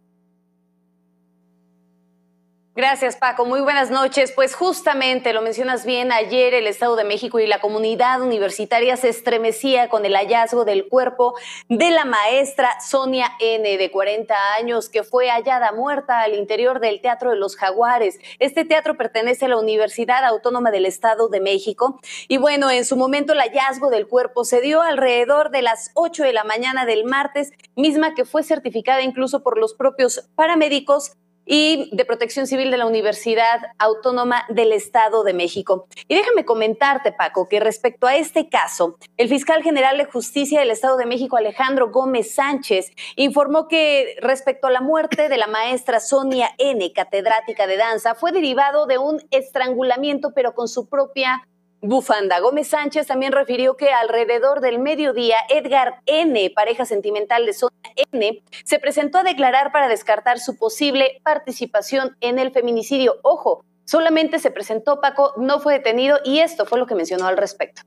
[2.77, 3.47] Gracias, Paco.
[3.47, 4.33] Muy buenas noches.
[4.33, 9.09] Pues justamente lo mencionas bien, ayer el Estado de México y la comunidad universitaria se
[9.09, 11.33] estremecía con el hallazgo del cuerpo
[11.71, 17.01] de la maestra Sonia N, de 40 años, que fue hallada muerta al interior del
[17.01, 18.19] Teatro de los Jaguares.
[18.41, 21.99] Este teatro pertenece a la Universidad Autónoma del Estado de México.
[22.29, 26.25] Y bueno, en su momento el hallazgo del cuerpo se dio alrededor de las 8
[26.25, 31.89] de la mañana del martes, misma que fue certificada incluso por los propios paramédicos y
[31.93, 35.87] de Protección Civil de la Universidad Autónoma del Estado de México.
[36.09, 40.71] Y déjame comentarte, Paco, que respecto a este caso, el fiscal general de justicia del
[40.71, 46.01] Estado de México, Alejandro Gómez Sánchez, informó que respecto a la muerte de la maestra
[46.01, 51.47] Sonia N., catedrática de danza, fue derivado de un estrangulamiento, pero con su propia
[51.81, 52.41] bufanda.
[52.41, 58.43] Gómez Sánchez también refirió que alrededor del mediodía, Edgar N., pareja sentimental de Sonia N.,
[58.65, 63.17] se presentó a declarar para descartar su posible participación en el feminicidio.
[63.23, 67.37] Ojo, solamente se presentó Paco, no fue detenido y esto fue lo que mencionó al
[67.37, 67.83] respecto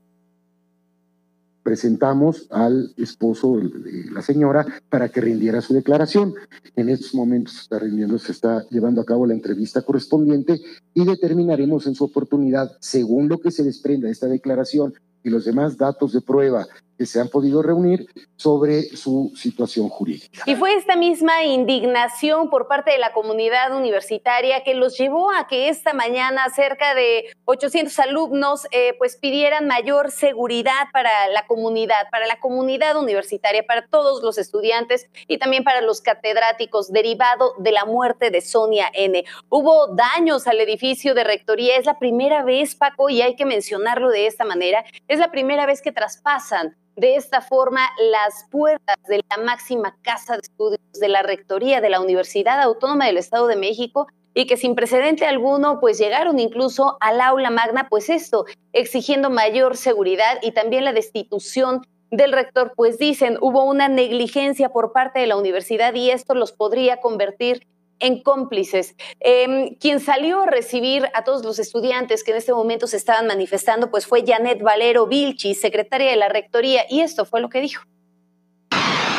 [1.62, 6.34] presentamos al esposo de la señora para que rindiera su declaración.
[6.76, 10.60] En estos momentos está rindiendo, se está llevando a cabo la entrevista correspondiente
[10.94, 15.44] y determinaremos en su oportunidad, según lo que se desprenda de esta declaración y los
[15.44, 16.66] demás datos de prueba
[17.00, 20.42] que se han podido reunir sobre su situación jurídica.
[20.44, 25.46] Y fue esta misma indignación por parte de la comunidad universitaria que los llevó a
[25.46, 32.10] que esta mañana cerca de 800 alumnos eh, pues pidieran mayor seguridad para la comunidad,
[32.10, 37.72] para la comunidad universitaria, para todos los estudiantes y también para los catedráticos derivado de
[37.72, 39.24] la muerte de Sonia N.
[39.48, 44.10] Hubo daños al edificio de rectoría, es la primera vez, Paco, y hay que mencionarlo
[44.10, 49.24] de esta manera, es la primera vez que traspasan de esta forma las puertas de
[49.28, 53.56] la máxima casa de estudios de la Rectoría de la Universidad Autónoma del Estado de
[53.56, 59.30] México y que sin precedente alguno pues llegaron incluso al aula magna, pues esto, exigiendo
[59.30, 65.20] mayor seguridad y también la destitución del rector, pues dicen, hubo una negligencia por parte
[65.20, 67.66] de la universidad y esto los podría convertir
[68.00, 68.96] en cómplices.
[69.20, 73.26] Em, quien salió a recibir a todos los estudiantes que en este momento se estaban
[73.26, 77.60] manifestando, pues fue Janet Valero Vilchi, secretaria de la Rectoría, y esto fue lo que
[77.60, 77.84] dijo.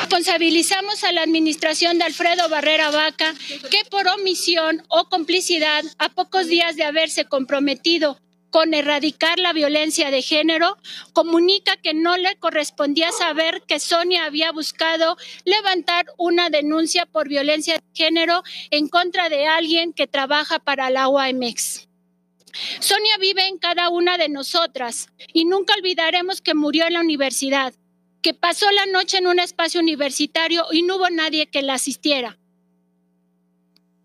[0.02, 3.34] Responsabilizamos a la administración de Alfredo Barrera Vaca
[3.70, 8.20] que por omisión o complicidad, a pocos días de haberse comprometido
[8.52, 10.78] con erradicar la violencia de género,
[11.14, 17.76] comunica que no le correspondía saber que Sonia había buscado levantar una denuncia por violencia
[17.76, 21.88] de género en contra de alguien que trabaja para la OAMX.
[22.80, 27.74] Sonia vive en cada una de nosotras y nunca olvidaremos que murió en la universidad,
[28.22, 32.38] que pasó la noche en un espacio universitario y no hubo nadie que la asistiera.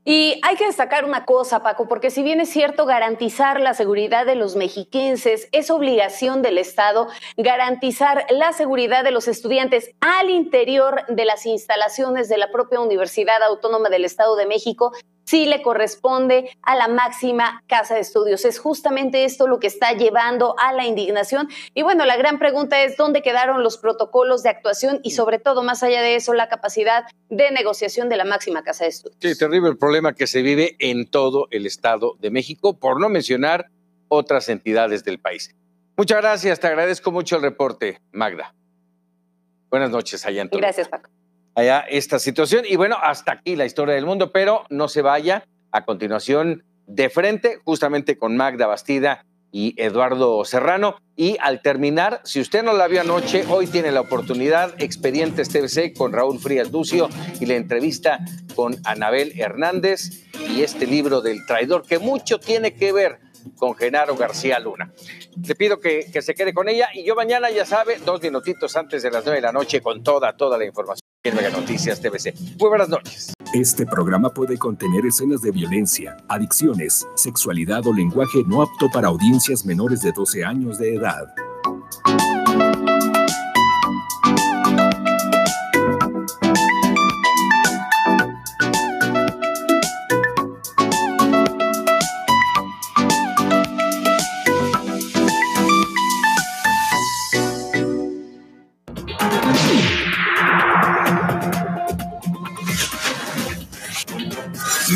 [0.09, 4.25] Y hay que destacar una cosa, Paco, porque si bien es cierto garantizar la seguridad
[4.25, 11.05] de los mexiquenses, es obligación del Estado garantizar la seguridad de los estudiantes al interior
[11.09, 14.93] de las instalaciones de la propia Universidad Autónoma del Estado de México
[15.27, 18.45] sí le corresponde a la máxima casa de estudios.
[18.45, 21.49] Es justamente esto lo que está llevando a la indignación.
[21.75, 25.63] Y bueno, la gran pregunta es dónde quedaron los protocolos de actuación y sobre todo,
[25.63, 29.19] más allá de eso, la capacidad de negociación de la máxima casa de estudios.
[29.21, 33.09] Sí, terrible el problema que se vive en todo el Estado de México, por no
[33.09, 33.67] mencionar
[34.09, 35.55] otras entidades del país.
[35.97, 38.55] Muchas gracias, te agradezco mucho el reporte, Magda.
[39.71, 41.11] Buenas noches, allá en Gracias, Paco
[41.57, 42.65] allá esta situación.
[42.69, 45.45] Y bueno, hasta aquí la historia del mundo, pero no se vaya.
[45.73, 50.97] A continuación, de frente, justamente con Magda Bastida y Eduardo Serrano.
[51.17, 55.95] Y al terminar, si usted no la vio anoche, hoy tiene la oportunidad, Expedientes TVC
[55.97, 57.09] con Raúl Frías Ducio
[57.41, 58.21] y la entrevista
[58.55, 63.19] con Anabel Hernández y este libro del traidor que mucho tiene que ver
[63.57, 64.93] con Genaro García Luna.
[65.47, 68.77] Le pido que, que se quede con ella y yo mañana, ya sabe, dos minutitos
[68.77, 72.35] antes de las nueve de la noche con toda, toda la información en Noticias TVC.
[72.59, 73.33] Muy buenas noches.
[73.53, 79.65] Este programa puede contener escenas de violencia, adicciones, sexualidad o lenguaje no apto para audiencias
[79.65, 81.27] menores de 12 años de edad.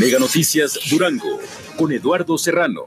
[0.00, 1.38] Mega Noticias Durango
[1.76, 2.86] con Eduardo Serrano.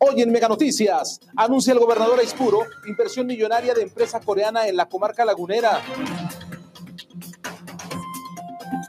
[0.00, 4.88] Hoy en Mega Noticias, anuncia el gobernador Aispuro inversión millonaria de empresa coreana en la
[4.88, 5.82] comarca lagunera.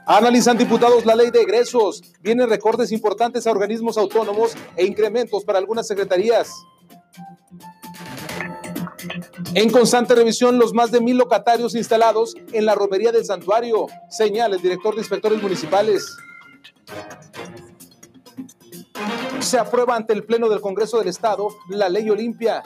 [0.06, 2.02] Analizan diputados la ley de egresos.
[2.22, 6.50] Vienen recortes importantes a organismos autónomos e incrementos para algunas secretarías.
[9.54, 14.56] En constante revisión, los más de mil locatarios instalados en la romería del santuario, señala
[14.56, 16.16] el director de inspectores municipales.
[19.40, 22.62] Se aprueba ante el Pleno del Congreso del Estado la ley Olimpia.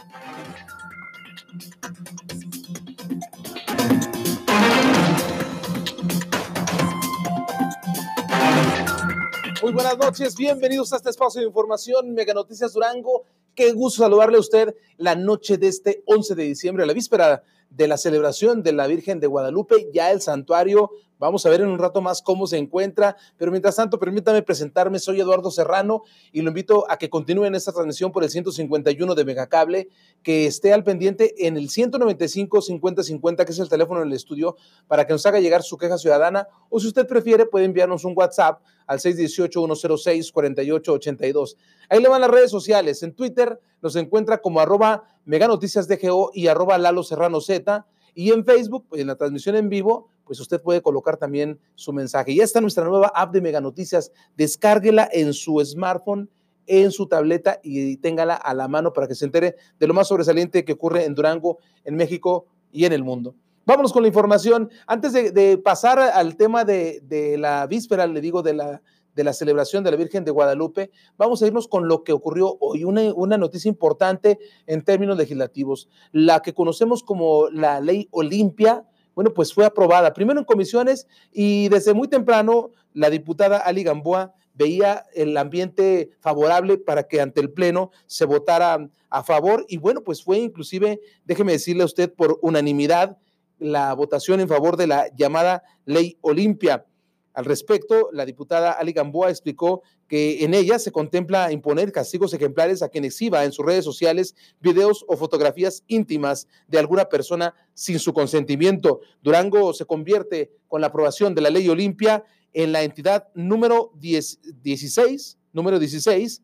[9.63, 13.25] Muy buenas noches, bienvenidos a este espacio de información Mega Noticias Durango
[13.55, 17.43] Qué gusto saludarle a usted la noche de este 11 de diciembre, la víspera
[17.77, 20.91] de la celebración de la Virgen de Guadalupe, ya el santuario.
[21.19, 24.99] Vamos a ver en un rato más cómo se encuentra, pero mientras tanto, permítame presentarme.
[24.99, 29.25] Soy Eduardo Serrano y lo invito a que continúen esta transmisión por el 151 de
[29.25, 29.89] Megacable,
[30.23, 34.57] que esté al pendiente en el 195 5050, que es el teléfono del estudio,
[34.87, 38.13] para que nos haga llegar su queja ciudadana, o si usted prefiere, puede enviarnos un
[38.17, 41.57] WhatsApp al 618-106-4882.
[41.89, 43.03] Ahí le van las redes sociales.
[43.03, 47.87] En Twitter nos encuentra como arroba meganoticiasdgo y arroba Lalo Serrano Z.
[48.15, 51.93] Y en Facebook, pues, en la transmisión en vivo, pues usted puede colocar también su
[51.93, 52.35] mensaje.
[52.35, 54.11] Ya está nuestra nueva app de Mega Noticias.
[54.39, 56.31] Descárguela en su smartphone,
[56.67, 60.09] en su tableta y téngala a la mano para que se entere de lo más
[60.09, 63.35] sobresaliente que ocurre en Durango, en México y en el mundo.
[63.67, 64.71] Vámonos con la información.
[64.87, 68.81] Antes de, pasar al tema de, de, la víspera, le digo, de la,
[69.15, 72.57] de la celebración de la Virgen de Guadalupe, vamos a irnos con lo que ocurrió
[72.61, 78.87] hoy, una, una noticia importante en términos legislativos, la que conocemos como la ley Olimpia,
[79.15, 84.35] bueno, pues fue aprobada primero en comisiones y desde muy temprano la diputada Ali Gamboa
[84.55, 90.03] veía el ambiente favorable para que ante el Pleno se votara a favor y bueno,
[90.03, 93.19] pues fue inclusive, déjeme decirle a usted, por unanimidad
[93.59, 96.87] la votación en favor de la llamada ley Olimpia.
[97.35, 102.81] Al respecto, la diputada Ali Gamboa explicó que en ella se contempla imponer castigos ejemplares
[102.81, 107.99] a quien exhiba en sus redes sociales videos o fotografías íntimas de alguna persona sin
[107.99, 109.01] su consentimiento.
[109.21, 114.63] Durango se convierte con la aprobación de la ley Olimpia en la entidad número 10,
[114.63, 116.41] 16, número 16,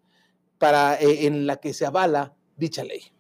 [0.59, 3.13] para, eh, en la que se avala dicha ley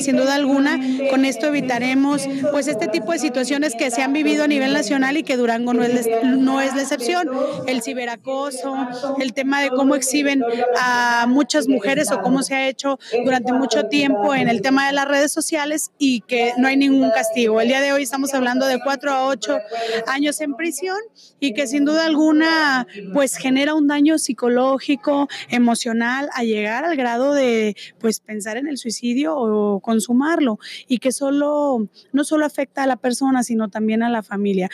[0.00, 0.78] sin duda alguna
[1.10, 5.16] con esto evitaremos pues este tipo de situaciones que se han vivido a nivel nacional
[5.16, 7.28] y que Durango no es, no es la excepción.
[7.66, 8.74] El ciberacoso,
[9.18, 10.42] el tema de cómo exhiben
[10.80, 14.92] a muchas mujeres o cómo se ha hecho durante mucho tiempo en el tema de
[14.92, 17.60] las redes sociales y que no hay ningún castigo.
[17.60, 19.58] El día de hoy estamos hablando de cuatro a ocho
[20.06, 20.98] años en prisión
[21.38, 27.34] y que sin duda alguna pues genera un daño psicológico, emocional a llegar al grado
[27.34, 32.86] de pues pensar en el suicidio o consumarlo y que solo, no solo afecta a
[32.86, 34.70] la persona, sino también a la familia.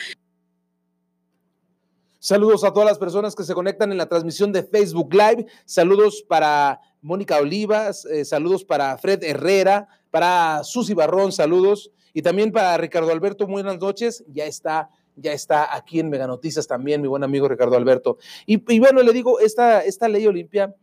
[2.19, 5.47] Saludos a todas las personas que se conectan en la transmisión de Facebook Live.
[5.65, 11.91] Saludos para Mónica Olivas, eh, saludos para Fred Herrera, para Susy Barrón, saludos.
[12.13, 14.23] Y también para Ricardo Alberto, buenas noches.
[14.27, 18.17] Ya está, ya está aquí en Mega Noticias también, mi buen amigo Ricardo Alberto.
[18.45, 20.75] Y, y bueno, le digo, esta, esta ley Olimpia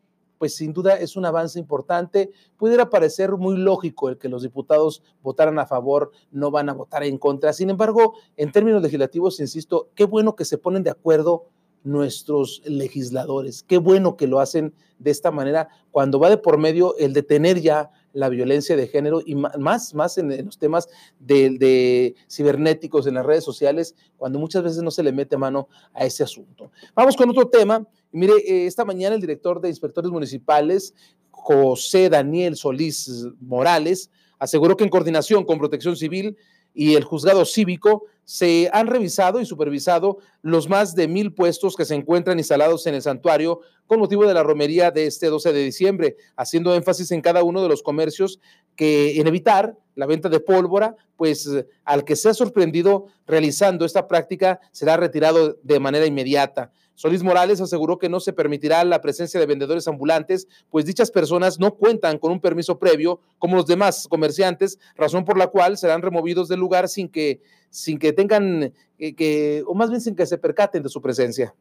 [0.44, 2.30] pues sin duda es un avance importante.
[2.59, 7.02] Pudiera parecer muy lógico el que los diputados votaran a favor, no van a votar
[7.02, 7.54] en contra.
[7.54, 11.46] Sin embargo, en términos legislativos, insisto, qué bueno que se ponen de acuerdo
[11.83, 13.62] nuestros legisladores.
[13.62, 17.62] Qué bueno que lo hacen de esta manera cuando va de por medio el detener
[17.62, 23.27] ya la violencia de género y más, más en, los temas de, cibernéticos en las
[23.27, 26.70] redes sociales, cuando muchas veces no se le mete mano a ese asunto.
[26.94, 27.87] Vamos con otro tema.
[28.12, 30.94] Mire, eh, esta mañana el director de inspectores municipales,
[31.31, 36.37] José Daniel Solís Morales, aseguró que en coordinación con Protección Civil
[36.74, 41.84] y el juzgado cívico se han revisado y supervisado los más de mil puestos que
[41.84, 45.62] se encuentran instalados en el santuario con motivo de la romería de este 12 de
[45.62, 48.40] diciembre, haciendo énfasis en cada uno de los comercios
[48.76, 51.48] que en evitar la venta de pólvora, pues
[51.84, 56.72] al que sea sorprendido realizando esta práctica será retirado de manera inmediata.
[56.94, 61.59] Solís Morales aseguró que no se permitirá la presencia de vendedores ambulantes, pues dichas personas
[61.59, 66.02] no cuentan con un permiso previo como los demás comerciantes, razón por la cual serán
[66.02, 70.26] removidos del lugar sin que, sin que tengan, eh, que, o más bien sin que
[70.26, 71.54] se percaten de su presencia.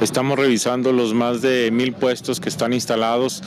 [0.00, 3.42] Estamos revisando los más de mil puestos que están instalados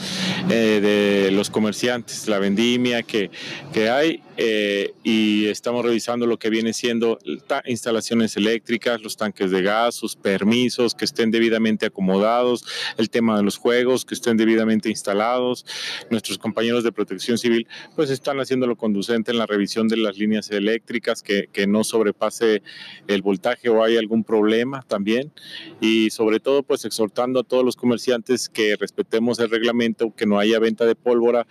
[0.50, 3.30] eh, de los comerciantes, la vendimia que,
[3.72, 7.18] que hay eh, y estamos revisando lo que viene siendo
[7.64, 12.64] instalaciones eléctricas, los tanques de gas, sus permisos que estén debidamente acomodados,
[12.98, 15.64] el tema de los juegos que estén debidamente instalados.
[16.10, 20.18] Nuestros compañeros de protección civil pues están haciendo lo conducente en la revisión de las
[20.18, 22.62] líneas eléctricas, que, que no sobrepase
[23.06, 25.32] el voltaje o hay algún problema también
[25.80, 30.38] y sobre todo pues exhortando a todos los comerciantes que respetemos el reglamento, que no
[30.38, 31.46] haya venta de pólvora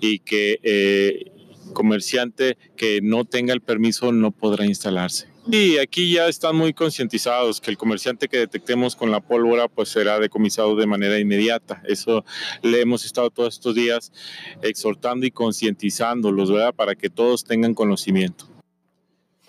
[0.00, 1.32] y que eh,
[1.72, 5.28] comerciante que no tenga el permiso no podrá instalarse.
[5.48, 9.90] Y aquí ya están muy concientizados que el comerciante que detectemos con la pólvora pues
[9.90, 11.82] será decomisado de manera inmediata.
[11.86, 12.24] Eso
[12.62, 14.10] le hemos estado todos estos días
[14.62, 16.74] exhortando y concientizándolos, ¿verdad?
[16.74, 18.55] Para que todos tengan conocimiento.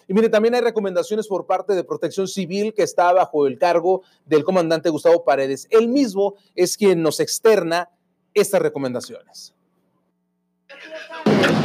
[0.08, 4.04] Y mire, también hay recomendaciones por parte de Protección Civil que está bajo el cargo
[4.26, 5.68] del comandante Gustavo Paredes.
[5.70, 7.90] Él mismo es quien nos externa
[8.34, 9.54] estas recomendaciones.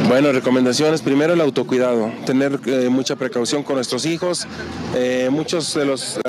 [0.07, 1.01] Bueno, recomendaciones.
[1.01, 4.45] Primero el autocuidado, tener eh, mucha precaución con nuestros hijos.
[4.95, 6.19] Eh, muchos de los,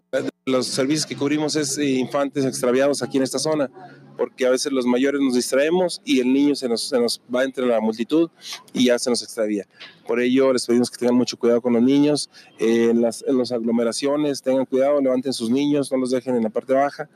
[0.46, 3.70] los servicios que cubrimos es eh, infantes extraviados aquí en esta zona,
[4.18, 7.80] porque a veces los mayores nos distraemos y el niño se nos, va entre la
[7.80, 8.30] multitud
[8.74, 9.66] y ya se nos extravía.
[10.06, 12.28] Por ello les pedimos que tengan mucho cuidado con los niños,
[12.58, 16.42] eh, en, las, en las aglomeraciones, tengan cuidado, levanten sus niños, no los dejen en
[16.42, 17.08] la parte baja.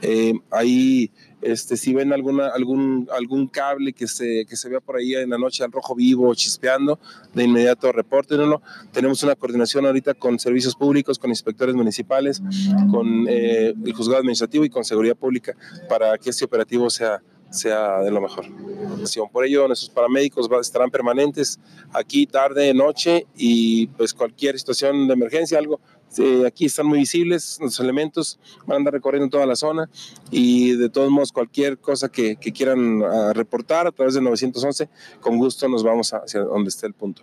[0.00, 1.10] Eh, ahí
[1.40, 5.30] este, si ven alguna, algún, algún cable que se, que se vea por ahí en
[5.30, 6.98] la noche al rojo vivo chispeando,
[7.34, 8.60] de inmediato repórtenlo.
[8.92, 12.42] Tenemos una coordinación ahorita con servicios públicos, con inspectores municipales,
[12.90, 15.54] con eh, el juzgado administrativo y con seguridad pública
[15.88, 18.46] para que este operativo sea, sea de lo mejor.
[19.32, 21.58] Por ello, nuestros paramédicos estarán permanentes
[21.92, 25.80] aquí tarde, noche y pues cualquier situación de emergencia, algo,
[26.46, 29.88] aquí están muy visibles los elementos, van a andar recorriendo toda la zona
[30.30, 34.88] y de todos modos cualquier cosa que, quieran uh, reportar a través del 911,
[35.20, 37.22] con gusto nos vamos hacia donde esté el punto.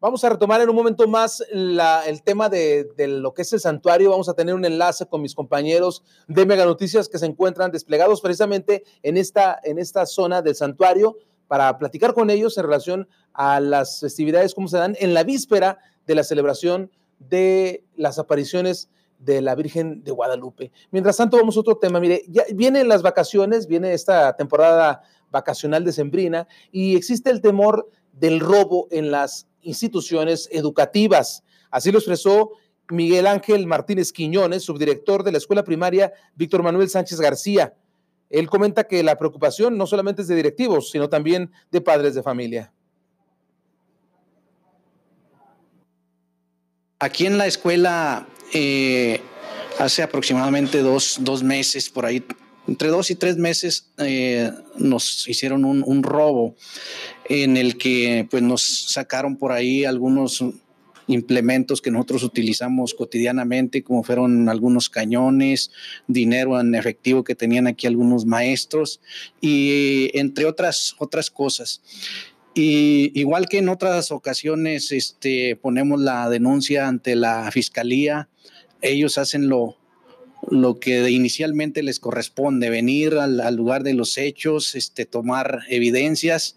[0.00, 3.52] Vamos a retomar en un momento más la, el tema de, de, lo que es
[3.54, 4.10] el santuario.
[4.10, 8.20] Vamos a tener un enlace con mis compañeros de Mega Noticias que se encuentran desplegados
[8.20, 11.16] precisamente en esta, en esta zona del santuario
[11.48, 15.78] para platicar con ellos en relación a las festividades, cómo se dan en la víspera
[16.06, 20.70] de la celebración de las apariciones de la Virgen de Guadalupe.
[20.90, 22.00] Mientras tanto, vamos a otro tema.
[22.00, 27.88] Mire, ya vienen las vacaciones, viene esta temporada vacacional de Sembrina y existe el temor
[28.12, 31.42] del robo en las instituciones educativas.
[31.70, 32.50] Así lo expresó
[32.90, 37.74] Miguel Ángel Martínez Quiñones, subdirector de la escuela primaria Víctor Manuel Sánchez García.
[38.28, 42.22] Él comenta que la preocupación no solamente es de directivos, sino también de padres de
[42.22, 42.73] familia.
[47.04, 49.20] Aquí en la escuela, eh,
[49.78, 52.24] hace aproximadamente dos, dos, meses, por ahí,
[52.66, 56.56] entre dos y tres meses, eh, nos hicieron un, un, robo
[57.28, 60.42] en el que pues, nos sacaron por ahí algunos
[61.06, 65.72] implementos que nosotros utilizamos cotidianamente, como fueron algunos cañones,
[66.06, 69.02] dinero en efectivo que tenían aquí algunos maestros
[69.42, 71.82] y entre otras, otras cosas.
[72.54, 78.28] Y igual que en otras ocasiones, este, ponemos la denuncia ante la fiscalía,
[78.80, 79.76] ellos hacen lo,
[80.50, 86.56] lo que inicialmente les corresponde, venir al, lugar de los hechos, este, tomar evidencias,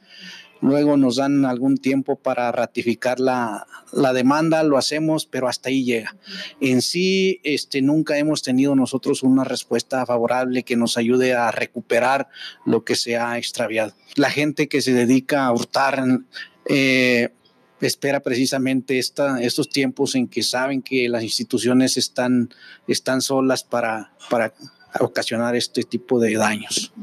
[0.61, 5.83] luego nos dan algún tiempo para ratificar la, la, demanda, lo hacemos, pero hasta ahí
[5.83, 6.15] llega.
[6.59, 12.27] En sí, este, nunca hemos tenido nosotros una respuesta favorable que nos ayude a recuperar
[12.65, 13.93] lo que se ha extraviado.
[14.15, 16.03] La gente que se dedica a hurtar
[16.65, 17.29] eh,
[17.81, 22.49] espera precisamente estos tiempos en que saben que las instituciones están,
[22.87, 24.53] están solas para, para
[24.99, 26.93] ocasionar este tipo de daños.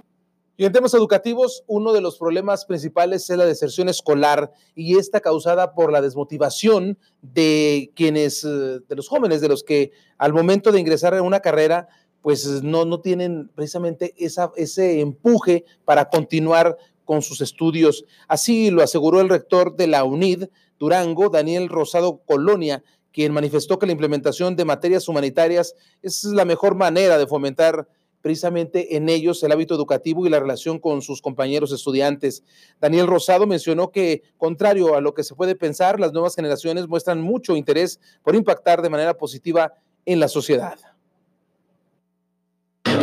[0.56, 5.20] Y en temas educativos, uno de los problemas principales es la deserción escolar y esta
[5.20, 10.70] causada por la desmotivación de quienes, eh, de los jóvenes, de los que al momento
[10.70, 11.88] de ingresar a una carrera,
[12.22, 18.04] pues no, no tienen precisamente esa, ese empuje para continuar con sus estudios.
[18.28, 20.44] Así lo aseguró el rector de la UNID,
[20.78, 22.82] Durango, Daniel Rosado Colonia,
[23.12, 27.88] quien manifestó que la implementación de materias humanitarias es la mejor manera de fomentar
[28.24, 32.42] precisamente en ellos el hábito educativo y la relación con sus compañeros estudiantes.
[32.80, 37.20] Daniel Rosado mencionó que, contrario a lo que se puede pensar, las nuevas generaciones muestran
[37.20, 39.74] mucho interés por impactar de manera positiva
[40.06, 40.78] en la sociedad.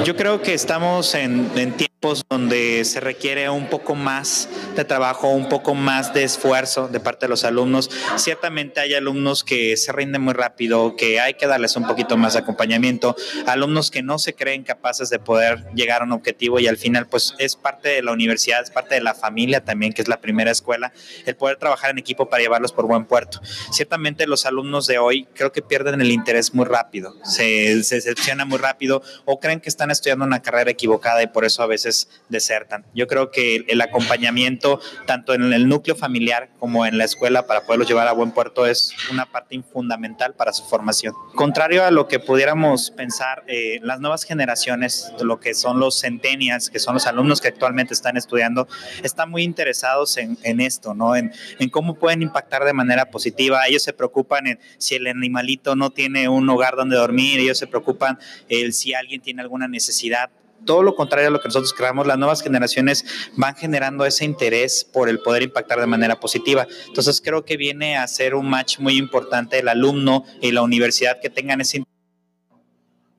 [0.03, 5.47] Yo creo que estamos en, tiempos donde se requiere un poco más de trabajo, un
[5.49, 7.91] poco más de esfuerzo de parte de los alumnos.
[8.15, 12.33] Ciertamente hay alumnos que se rinden muy rápido, que hay que darles un poquito más
[12.33, 16.67] de acompañamiento, alumnos que no se creen capaces de poder llegar a un objetivo y
[16.67, 20.01] al final pues es parte de la universidad, es parte de la familia también, que
[20.01, 20.93] es la primera escuela,
[21.27, 23.41] el poder trabajar en equipo para llevarlos por buen puerto.
[23.71, 28.47] Ciertamente los alumnos de hoy creo que pierden el interés muy rápido, se, se decepcionan
[28.47, 31.90] muy rápido o creen que están estudiando una carrera equivocada y por eso a veces
[32.29, 32.85] desertan.
[32.93, 37.65] Yo creo que el acompañamiento, tanto en el núcleo familiar como en la escuela, para
[37.65, 41.13] poderlos llevar a buen puerto, es una parte fundamental para su formación.
[41.35, 46.69] Contrario a lo que pudiéramos pensar, eh, las nuevas generaciones, lo que son los centenias,
[46.69, 48.67] que son los alumnos que actualmente están estudiando,
[49.03, 51.15] están muy interesados en, en esto, ¿no?
[51.15, 53.67] En, en, cómo pueden impactar de manera positiva.
[53.67, 57.67] Ellos se preocupan en si el animalito no tiene un hogar donde dormir, ellos se
[57.67, 58.19] preocupan
[58.49, 60.29] el si alguien tiene alguna necesidad
[60.65, 63.05] todo lo contrario a lo que nosotros creamos, las nuevas generaciones
[63.35, 66.67] van generando ese interés por el poder impactar de manera positiva.
[66.87, 71.19] Entonces creo que viene a ser un match muy importante el alumno y la universidad
[71.21, 71.83] que tengan ese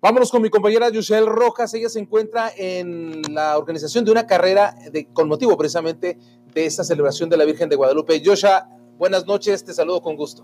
[0.02, 1.72] Vámonos con mi compañera Yusel Rojas.
[1.74, 6.18] Ella se encuentra en la organización de una carrera de, con motivo precisamente
[6.52, 8.20] de esta celebración de la Virgen de Guadalupe.
[8.20, 8.68] Yosha,
[8.98, 10.42] buenas noches, te saludo con gusto.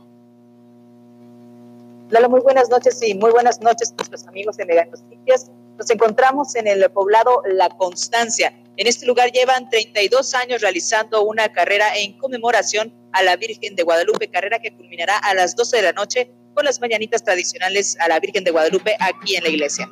[2.10, 5.50] Lalo, muy buenas noches y muy buenas noches a nuestros amigos de Mega Noticias.
[5.78, 8.52] Nos encontramos en el poblado La Constancia.
[8.76, 13.84] En este lugar llevan 32 años realizando una carrera en conmemoración a la Virgen de
[13.84, 18.08] Guadalupe, carrera que culminará a las 12 de la noche con las mañanitas tradicionales a
[18.08, 19.88] la Virgen de Guadalupe aquí en la iglesia.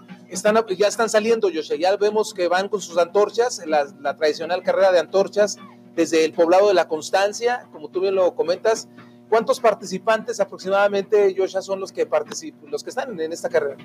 [0.77, 4.91] Ya están saliendo, José, ya vemos que van con sus antorchas, la, la tradicional carrera
[4.91, 5.57] de antorchas
[5.95, 8.89] desde el poblado de La Constancia, como tú bien lo comentas.
[9.29, 13.77] ¿Cuántos participantes aproximadamente, Joshua, son los que participan, los que están en esta carrera?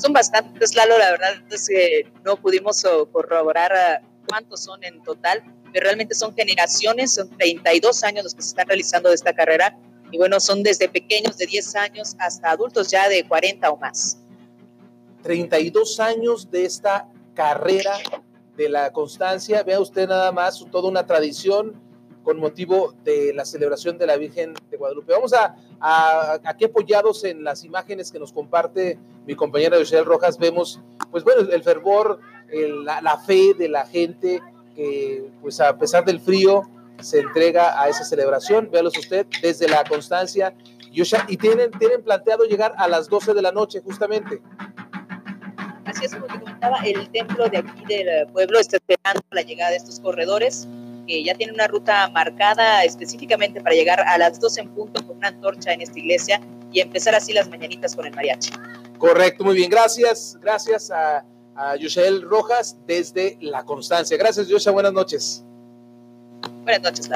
[0.00, 2.82] Son bastantes, Lalo, la verdad es que no pudimos
[3.12, 5.42] corroborar cuántos son en total,
[5.72, 9.76] pero realmente son generaciones, son 32 años los que se están realizando de esta carrera
[10.10, 14.18] y bueno, son desde pequeños de 10 años hasta adultos ya de 40 o más.
[15.22, 17.98] 32 años de esta carrera
[18.56, 19.62] de la constancia.
[19.62, 21.74] Vea usted nada más, toda una tradición
[22.24, 25.12] con motivo de la celebración de la Virgen de Guadalupe.
[25.12, 25.54] Vamos a,
[26.44, 28.98] aquí apoyados en las imágenes que nos comparte
[29.30, 30.80] mi compañera José Rojas, vemos,
[31.12, 32.18] pues bueno, el fervor,
[32.52, 34.42] la, la, fe de la gente
[34.74, 36.68] que, pues a pesar del frío,
[36.98, 38.68] se entrega a esa celebración.
[38.72, 40.52] Véalos usted desde la constancia.
[40.90, 44.42] Y tienen, tienen planteado llegar a las 12 de la noche, justamente.
[45.84, 49.70] Así es como te comentaba, el templo de aquí del pueblo está esperando la llegada
[49.70, 50.66] de estos corredores,
[51.06, 55.18] que ya tienen una ruta marcada específicamente para llegar a las 12 en punto con
[55.18, 56.40] una antorcha en esta iglesia
[56.72, 58.50] y empezar así las mañanitas con el mariachi.
[59.00, 59.70] Correcto, muy bien.
[59.70, 61.24] Gracias, gracias a,
[61.56, 61.74] a
[62.20, 64.14] Rojas desde La Constancia.
[64.18, 64.70] Gracias, Yosha.
[64.72, 65.42] Buenas noches.
[66.64, 67.10] Buenas noches,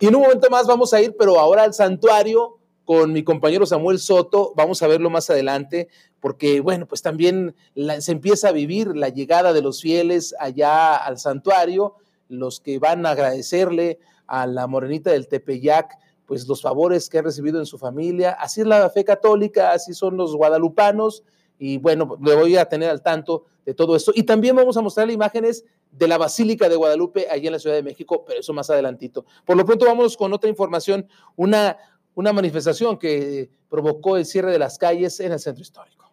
[0.00, 3.66] Y en un momento más vamos a ir, pero ahora al santuario con mi compañero
[3.66, 4.54] Samuel Soto.
[4.56, 5.88] Vamos a verlo más adelante,
[6.20, 7.54] porque, bueno, pues también
[8.00, 11.96] se empieza a vivir la llegada de los fieles allá al santuario,
[12.28, 15.98] los que van a agradecerle a la morenita del Tepeyac,
[16.32, 18.30] pues los favores que ha recibido en su familia.
[18.40, 21.24] Así es la fe católica, así son los guadalupanos.
[21.58, 24.12] Y bueno, le voy a tener al tanto de todo esto.
[24.14, 27.76] Y también vamos a mostrarle imágenes de la Basílica de Guadalupe, allí en la Ciudad
[27.76, 29.26] de México, pero eso más adelantito.
[29.44, 31.06] Por lo pronto vamos con otra información,
[31.36, 31.76] una,
[32.14, 36.11] una manifestación que provocó el cierre de las calles en el centro histórico.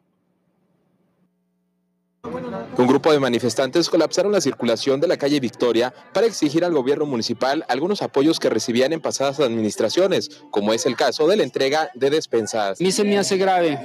[2.23, 7.05] Un grupo de manifestantes colapsaron la circulación de la calle Victoria para exigir al gobierno
[7.05, 11.89] municipal algunos apoyos que recibían en pasadas administraciones, como es el caso de la entrega
[11.93, 12.81] de despensas.
[12.81, 13.79] Mí se me hace grave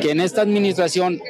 [0.00, 1.20] que en esta administración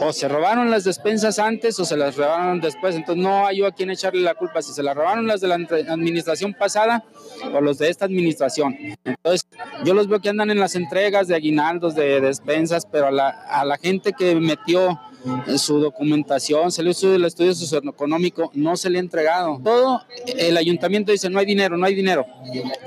[0.00, 3.66] o se robaron las despensas antes o se las robaron después, entonces no hay yo
[3.66, 7.04] a quien echarle la culpa si se las robaron las de la administración pasada
[7.52, 8.74] o los de esta administración.
[9.04, 9.46] Entonces
[9.84, 13.78] yo los veo que andan en las entregas de aguinaldos, de despensas, pero a la
[13.78, 14.98] gente que metió
[15.56, 19.60] su documentación, se le el estudio socioeconómico, no se le ha entregado.
[19.62, 22.26] Todo el ayuntamiento dice, no hay dinero, no hay dinero.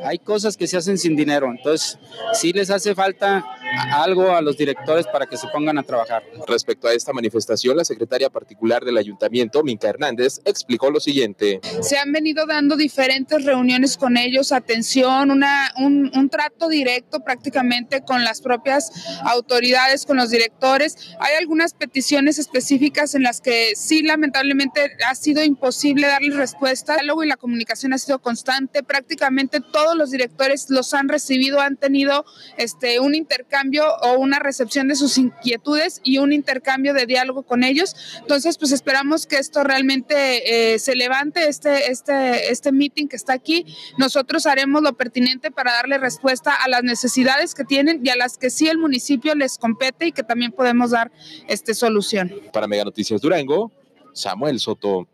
[0.03, 1.97] Hay cosas que se hacen sin dinero, entonces
[2.33, 3.45] sí les hace falta
[3.91, 6.23] algo a los directores para que se pongan a trabajar.
[6.47, 11.59] Respecto a esta manifestación, la secretaria particular del ayuntamiento, Minka Hernández, explicó lo siguiente.
[11.81, 18.01] Se han venido dando diferentes reuniones con ellos, atención, una, un, un trato directo prácticamente
[18.01, 18.91] con las propias
[19.23, 21.15] autoridades, con los directores.
[21.19, 26.93] Hay algunas peticiones específicas en las que sí, lamentablemente, ha sido imposible darles respuesta.
[26.93, 28.83] El diálogo y la comunicación ha sido constante.
[28.83, 32.23] Prácticamente todos los directores los han recibido, han tenido
[32.57, 33.15] este, un
[33.59, 37.95] intercambio o una recepción de sus inquietudes y un intercambio de diálogo con ellos.
[38.19, 43.33] Entonces, pues esperamos que esto realmente eh, se levante, este, este, este meeting que está
[43.33, 43.65] aquí.
[43.97, 48.37] Nosotros haremos lo pertinente para darle respuesta a las necesidades que tienen y a las
[48.37, 51.11] que sí el municipio les compete y que también podemos dar
[51.47, 52.33] este, solución.
[52.53, 53.71] Para Mega Noticias Durango,
[54.13, 55.07] Samuel Soto.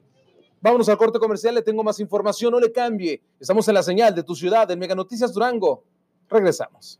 [0.62, 3.22] Vámonos al corte comercial, le tengo más información, no le cambie.
[3.40, 5.84] Estamos en la señal de tu ciudad, en Mega Noticias Durango.
[6.28, 7.00] Regresamos.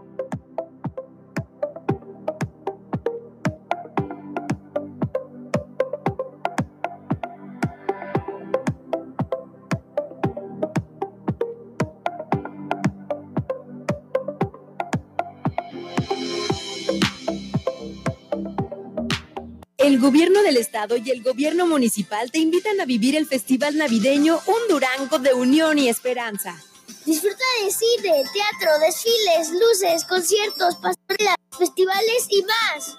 [19.83, 24.39] El gobierno del estado y el gobierno municipal te invitan a vivir el festival navideño
[24.45, 26.55] Un Durango de Unión y Esperanza.
[27.03, 32.97] Disfruta de cine, teatro, desfiles, luces, conciertos, pastorelas, festivales y más.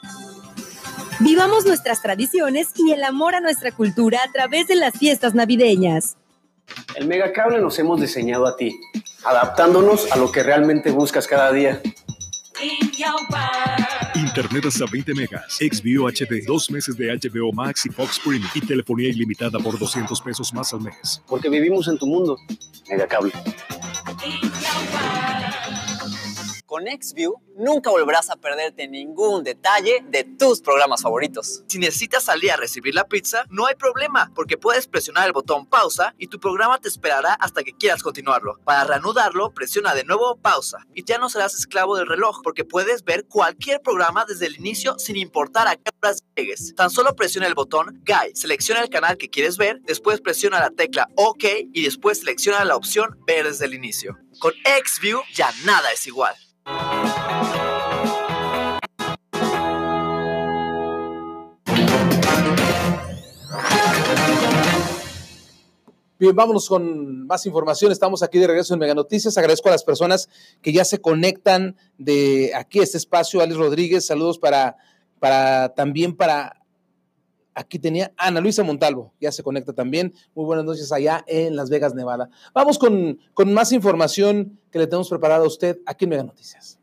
[1.20, 6.16] Vivamos nuestras tradiciones y el amor a nuestra cultura a través de las fiestas navideñas.
[6.96, 8.76] El Megacable nos hemos diseñado a ti,
[9.24, 11.80] adaptándonos a lo que realmente buscas cada día.
[14.34, 18.62] Internet hasta 20 megas, XView HD, dos meses de HBO Max y Fox Premium y
[18.62, 21.20] telefonía ilimitada por 200 pesos más al mes.
[21.28, 22.38] Porque vivimos en tu mundo,
[22.88, 23.30] Megacable.
[26.72, 31.64] Con XView nunca volverás a perderte ningún detalle de tus programas favoritos.
[31.68, 35.66] Si necesitas salir a recibir la pizza, no hay problema, porque puedes presionar el botón
[35.66, 38.58] pausa y tu programa te esperará hasta que quieras continuarlo.
[38.64, 43.04] Para reanudarlo, presiona de nuevo pausa y ya no serás esclavo del reloj, porque puedes
[43.04, 46.74] ver cualquier programa desde el inicio sin importar a qué horas llegues.
[46.74, 50.70] Tan solo presiona el botón Guide, selecciona el canal que quieres ver, después presiona la
[50.70, 51.44] tecla OK
[51.74, 54.16] y después selecciona la opción Ver desde el inicio.
[54.38, 56.34] Con XView ya nada es igual.
[66.22, 67.90] Bien, vámonos con más información.
[67.90, 69.36] Estamos aquí de regreso en Mega Noticias.
[69.36, 70.28] Agradezco a las personas
[70.60, 73.40] que ya se conectan de aquí a este espacio.
[73.40, 74.76] Alex Rodríguez, saludos para,
[75.18, 76.62] para también para
[77.56, 80.14] aquí tenía Ana Luisa Montalvo, ya se conecta también.
[80.32, 82.30] Muy buenas noches allá en Las Vegas, Nevada.
[82.54, 86.78] Vamos con, con más información que le tenemos preparada a usted aquí en Mega Noticias.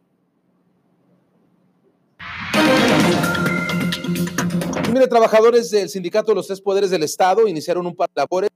[4.91, 8.48] Mire, trabajadores del Sindicato de los Tres Poderes del Estado iniciaron un par de labores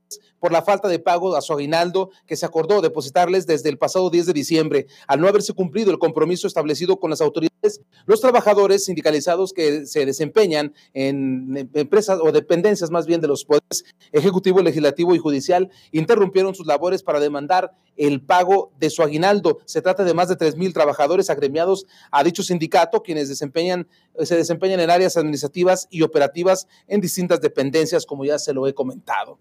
[0.44, 4.10] por la falta de pago a su aguinaldo que se acordó depositarles desde el pasado
[4.10, 4.86] 10 de diciembre.
[5.06, 10.04] Al no haberse cumplido el compromiso establecido con las autoridades, los trabajadores sindicalizados que se
[10.04, 16.54] desempeñan en empresas o dependencias más bien de los poderes ejecutivo, legislativo y judicial interrumpieron
[16.54, 19.60] sus labores para demandar el pago de su aguinaldo.
[19.64, 23.88] Se trata de más de tres mil trabajadores agremiados a dicho sindicato, quienes desempeñan,
[24.22, 28.74] se desempeñan en áreas administrativas y operativas en distintas dependencias, como ya se lo he
[28.74, 29.38] comentado.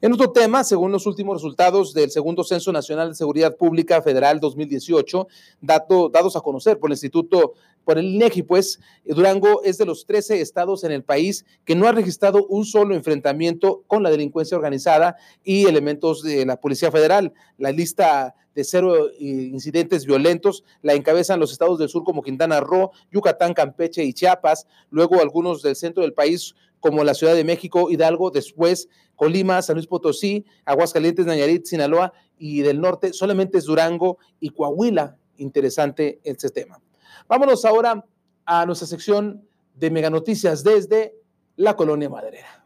[0.00, 4.38] En otro tema, según los últimos resultados del segundo Censo Nacional de Seguridad Pública Federal
[4.38, 5.26] 2018,
[5.60, 7.54] dato, dados a conocer por el Instituto,
[7.88, 11.88] por el INEGI, pues Durango es de los 13 estados en el país que no
[11.88, 17.32] ha registrado un solo enfrentamiento con la delincuencia organizada y elementos de la Policía Federal.
[17.56, 22.90] La lista de cero incidentes violentos la encabezan los estados del sur como Quintana Roo,
[23.10, 27.90] Yucatán, Campeche y Chiapas, luego algunos del centro del país como la Ciudad de México,
[27.90, 34.18] Hidalgo, después Colima, San Luis Potosí, Aguascalientes, Nayarit, Sinaloa y del norte solamente es Durango
[34.40, 35.16] y Coahuila.
[35.38, 36.82] Interesante este tema.
[37.26, 38.04] Vámonos ahora
[38.44, 39.42] a nuestra sección
[39.74, 41.14] de Mega Noticias desde
[41.56, 42.58] la colonia maderera.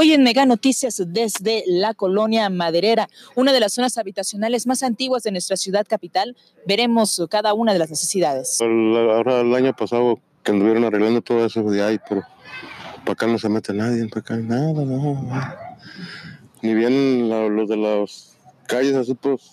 [0.00, 5.24] Hoy en Mega Noticias desde la colonia Maderera, una de las zonas habitacionales más antiguas
[5.24, 8.58] de nuestra ciudad capital, veremos cada una de las necesidades.
[8.62, 12.22] Ahora el año pasado que anduvieron arreglando todo eso de ahí, pero
[13.10, 15.78] acá no se mete nadie, para acá nada, nada.
[16.62, 18.36] Ni bien los de las
[18.66, 19.50] calles así pues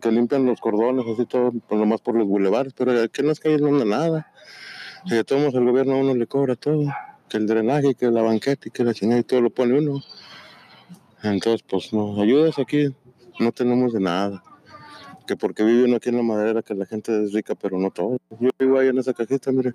[0.00, 3.40] que, limpian los cordones así todo, pues, nomás por los bulevares, pero aquí en las
[3.40, 4.32] calles no anda nada.
[5.06, 6.84] Si de todos el gobierno a uno le cobra todo
[7.28, 10.02] que el drenaje, que la banqueta y que la chingada y todo lo pone uno.
[11.22, 12.94] Entonces, pues nos ayudas aquí,
[13.40, 14.42] no tenemos de nada.
[15.26, 17.90] Que porque vive uno aquí en la madera, que la gente es rica, pero no
[17.90, 18.18] todo.
[18.38, 19.72] Yo vivo ahí en esa cajita, mire.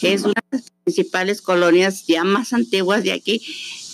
[0.00, 3.42] Es una de las principales colonias ya más antiguas de aquí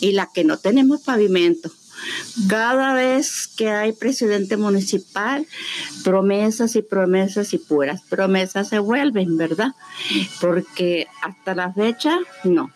[0.01, 1.70] y la que no tenemos pavimento.
[2.49, 5.46] Cada vez que hay presidente municipal,
[6.05, 9.72] promesas y promesas y puras promesas se vuelven, ¿verdad?
[10.40, 12.70] Porque hasta la fecha, no.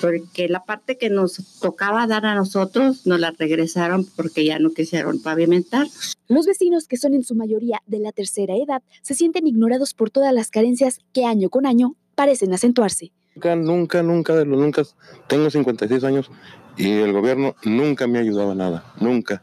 [0.00, 4.70] Porque la parte que nos tocaba dar a nosotros nos la regresaron porque ya no
[4.70, 5.86] quisieron pavimentar.
[6.26, 10.10] Los vecinos, que son en su mayoría de la tercera edad, se sienten ignorados por
[10.10, 13.12] todas las carencias que año con año parecen acentuarse.
[13.36, 14.82] Nunca, nunca, nunca de los nunca,
[15.28, 16.28] tengo 56 años
[16.76, 19.40] y el gobierno nunca me ayudaba nada, nunca.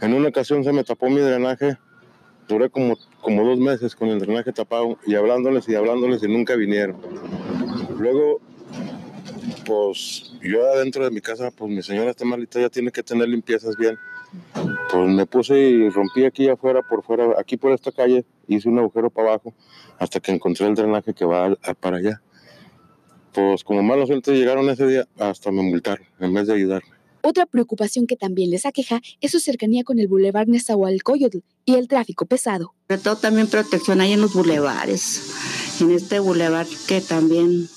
[0.00, 1.78] En una ocasión se me tapó mi drenaje,
[2.46, 6.54] duré como, como dos meses con el drenaje tapado y hablándoles y hablándoles y nunca
[6.54, 6.96] vinieron.
[7.98, 8.40] Luego,
[9.66, 13.28] pues yo adentro de mi casa, pues mi señora está malita, ya tiene que tener
[13.28, 13.98] limpiezas bien.
[14.92, 18.24] Pues me puse y rompí aquí afuera, por fuera, aquí por esta calle,
[18.54, 19.54] hice un agujero para abajo
[19.98, 22.20] hasta que encontré el drenaje que va para allá
[23.32, 26.90] pues como malos suerte llegaron ese día, hasta me multaron en vez de ayudarme.
[27.22, 31.86] Otra preocupación que también les aqueja es su cercanía con el Boulevard Nezahualcóyotl y el
[31.86, 32.72] tráfico pesado.
[32.88, 37.68] Sobre todo también protección hay en los bulevares, en este bulevar que también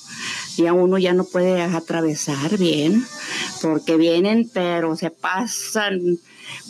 [0.56, 3.04] ya uno ya no puede atravesar bien,
[3.62, 6.20] porque vienen, pero se pasan,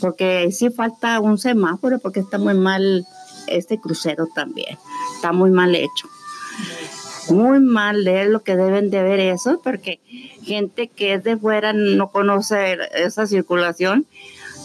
[0.01, 3.06] porque sí falta un semáforo, porque está muy mal
[3.47, 4.77] este crucero también,
[5.15, 6.07] está muy mal hecho.
[7.29, 10.01] Muy mal leer lo que deben de ver eso, porque
[10.41, 14.05] gente que es de fuera no conoce esa circulación,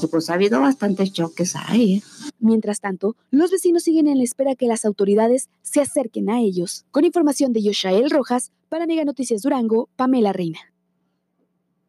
[0.06, 1.96] pues ha habido bastantes choques ahí.
[1.96, 2.02] ¿eh?
[2.40, 6.84] Mientras tanto, los vecinos siguen en la espera que las autoridades se acerquen a ellos.
[6.90, 10.58] Con información de Yoshael Rojas, para Mega Noticias Durango, Pamela Reina.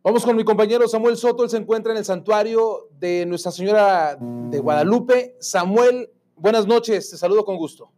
[0.02, 4.18] Vamos con mi compañero Samuel Soto, él se encuentra en el santuario de Nuestra Señora
[4.20, 5.36] de Guadalupe.
[5.40, 6.10] Samuel,
[6.40, 7.92] buenas noches, te saludo con gusto.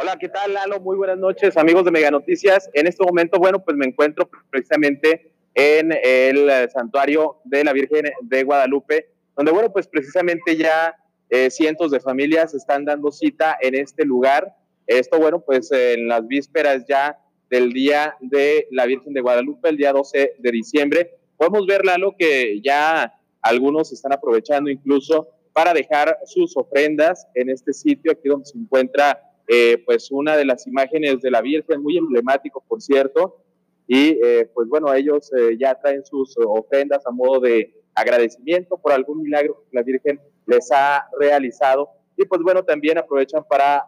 [0.00, 0.80] Hola, ¿qué tal, Lalo?
[0.80, 2.68] Muy buenas noches, amigos de Mega Noticias.
[2.74, 8.42] En este momento, bueno, pues me encuentro precisamente en el santuario de la Virgen de
[8.42, 10.96] Guadalupe, donde, bueno, pues precisamente ya
[11.30, 14.54] eh, cientos de familias están dando cita en este lugar.
[14.86, 17.18] Esto, bueno, pues en las vísperas ya
[17.48, 21.18] del Día de la Virgen de Guadalupe, el día 12 de diciembre.
[21.36, 27.72] Podemos ver, Lalo, que ya algunos están aprovechando incluso para dejar sus ofrendas en este
[27.72, 31.96] sitio, aquí donde se encuentra eh, pues una de las imágenes de la Virgen, muy
[31.98, 33.44] emblemático, por cierto,
[33.86, 38.92] y eh, pues bueno, ellos eh, ya traen sus ofrendas a modo de agradecimiento por
[38.92, 41.90] algún milagro que la Virgen les ha realizado.
[42.16, 43.84] Y pues bueno, también aprovechan para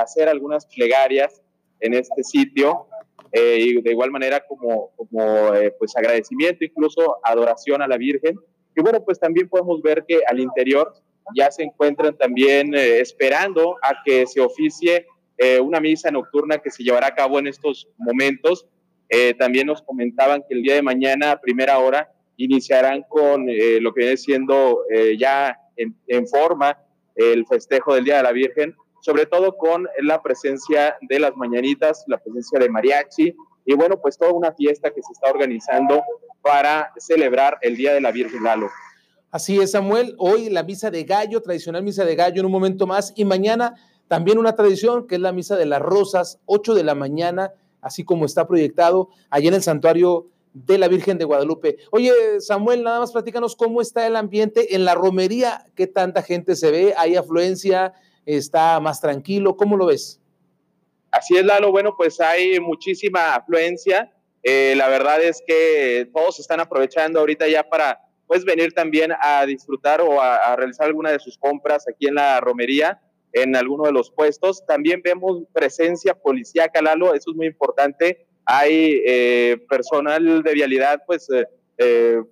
[0.00, 1.42] hacer algunas plegarias
[1.80, 2.86] en este sitio
[3.32, 8.36] y de igual manera como, como pues agradecimiento, incluso adoración a la Virgen.
[8.76, 10.92] Y bueno, pues también podemos ver que al interior
[11.34, 15.06] ya se encuentran también esperando a que se oficie
[15.62, 18.66] una misa nocturna que se llevará a cabo en estos momentos
[19.08, 23.78] eh, también nos comentaban que el día de mañana, a primera hora, iniciarán con eh,
[23.80, 26.78] lo que viene siendo eh, ya en, en, forma
[27.14, 32.04] el festejo del Día de la Virgen, sobre todo con la presencia de las mañanitas,
[32.06, 36.02] la presencia de mariachi y bueno, pues toda una fiesta que se está organizando
[36.42, 38.68] para celebrar el Día de la Virgen Lalo.
[39.30, 40.14] Así es, Samuel.
[40.18, 43.12] Hoy la misa de gallo, tradicional misa de gallo en un momento más.
[43.16, 43.74] Y mañana
[44.08, 48.04] también una tradición que es la misa de las rosas, 8 de la mañana así
[48.04, 51.76] como está proyectado allá en el santuario de la Virgen de Guadalupe.
[51.90, 56.56] Oye, Samuel, nada más platícanos cómo está el ambiente en la romería, qué tanta gente
[56.56, 57.92] se ve, hay afluencia,
[58.26, 60.20] está más tranquilo, ¿cómo lo ves?
[61.10, 64.12] Así es, Lalo, bueno, pues hay muchísima afluencia,
[64.42, 69.44] eh, la verdad es que todos están aprovechando ahorita ya para pues venir también a
[69.46, 73.00] disfrutar o a, realizar alguna de sus compras aquí en la romería
[73.32, 74.64] en alguno de los puestos.
[74.66, 78.26] También vemos presencia policíaca, Lalo, eso es muy importante.
[78.44, 81.46] Hay eh, personal de vialidad, pues, eh,
[81.78, 82.22] eh,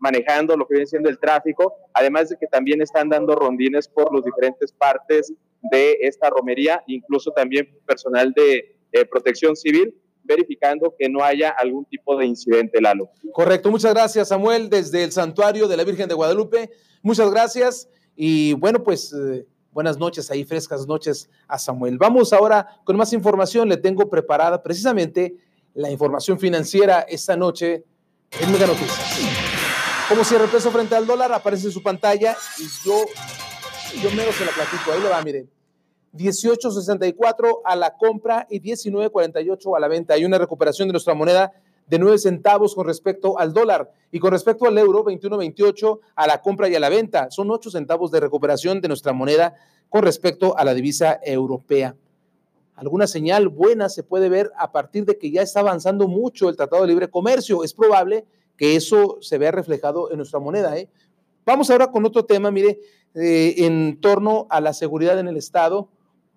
[0.00, 4.12] manejando lo que viene siendo el tráfico, además de que también están dando rondines por
[4.14, 5.32] las diferentes partes
[5.70, 8.76] de esta romería, incluso también personal de
[9.10, 9.94] protección civil,
[10.26, 13.10] verificando que no haya algún tipo de incidente, Lalo.
[13.32, 16.70] Correcto, muchas gracias, Samuel, desde el santuario de la Virgen de Guadalupe.
[17.02, 17.88] Muchas gracias.
[18.14, 19.14] Y bueno, pues
[19.70, 21.98] buenas noches, ahí frescas noches a Samuel.
[21.98, 23.68] Vamos ahora con más información.
[23.68, 25.36] Le tengo preparada precisamente
[25.74, 27.84] la información financiera esta noche
[28.40, 29.20] en Mega Noticias.
[30.08, 33.04] Como cierra el peso frente al dólar, aparece en su pantalla y yo,
[34.02, 34.92] yo menos se la platico.
[34.92, 35.55] Ahí lo va, miren.
[36.16, 40.14] 18.64 a la compra y 19.48 a la venta.
[40.14, 41.52] Hay una recuperación de nuestra moneda
[41.86, 46.42] de 9 centavos con respecto al dólar y con respecto al euro 21.28 a la
[46.42, 47.30] compra y a la venta.
[47.30, 49.54] Son 8 centavos de recuperación de nuestra moneda
[49.88, 51.96] con respecto a la divisa europea.
[52.74, 56.56] Alguna señal buena se puede ver a partir de que ya está avanzando mucho el
[56.56, 57.64] Tratado de Libre Comercio.
[57.64, 60.76] Es probable que eso se vea reflejado en nuestra moneda.
[60.76, 60.88] ¿eh?
[61.46, 62.80] Vamos ahora con otro tema, mire,
[63.14, 65.88] eh, en torno a la seguridad en el Estado.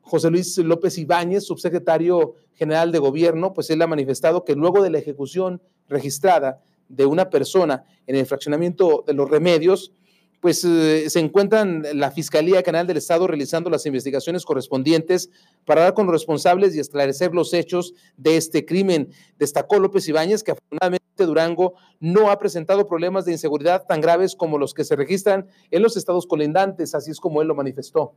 [0.10, 4.90] José Luis López Ibáñez, subsecretario general de gobierno, pues él ha manifestado que luego de
[4.90, 9.94] la ejecución registrada de una persona en el fraccionamiento de los remedios,
[10.40, 15.30] pues eh, se encuentran la Fiscalía Canal del Estado realizando las investigaciones correspondientes
[15.66, 19.10] para dar con los responsables y esclarecer los hechos de este crimen.
[19.38, 24.58] Destacó López Ibáñez que afortunadamente Durango no ha presentado problemas de inseguridad tan graves como
[24.58, 28.16] los que se registran en los estados colindantes, así es como él lo manifestó.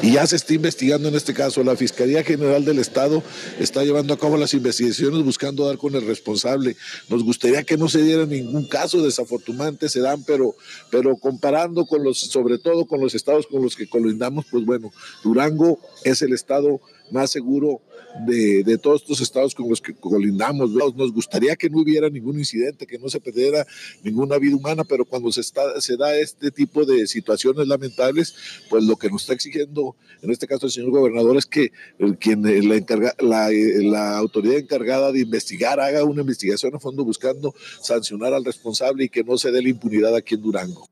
[0.00, 1.64] Y ya se está investigando en este caso.
[1.64, 3.20] La Fiscalía General del Estado
[3.58, 6.76] está llevando a cabo las investigaciones buscando dar con el responsable.
[7.08, 10.54] Nos gustaría que no se diera ningún caso, desafortunadamente se dan, pero,
[10.90, 14.92] pero comparando con los, sobre todo con los estados con los que colindamos, pues bueno,
[15.24, 16.80] Durango es el estado
[17.10, 17.80] más seguro
[18.26, 20.70] de, de, todos estos estados con los que colindamos.
[20.70, 23.66] Nos gustaría que no hubiera ningún incidente, que no se perdiera
[24.02, 28.34] ninguna vida humana, pero cuando se, está, se da este tipo de situaciones lamentables,
[28.68, 32.18] pues lo que nos está exigiendo, en este caso el señor gobernador, es que el,
[32.18, 37.54] quien la, encarga, la, la autoridad encargada de investigar haga una investigación a fondo buscando
[37.80, 40.88] sancionar al responsable y que no se dé la impunidad aquí en Durango.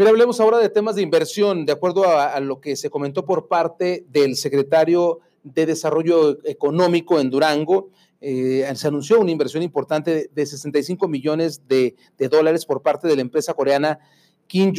[0.00, 3.48] Mira, hablemos ahora de temas de inversión, de acuerdo a, lo que se comentó por
[3.48, 7.90] parte del secretario de Desarrollo Económico en Durango.
[8.18, 13.08] Eh, se anunció una inversión importante de, de 65 millones de, de, dólares por parte
[13.08, 13.98] de la empresa coreana
[14.46, 14.72] Kim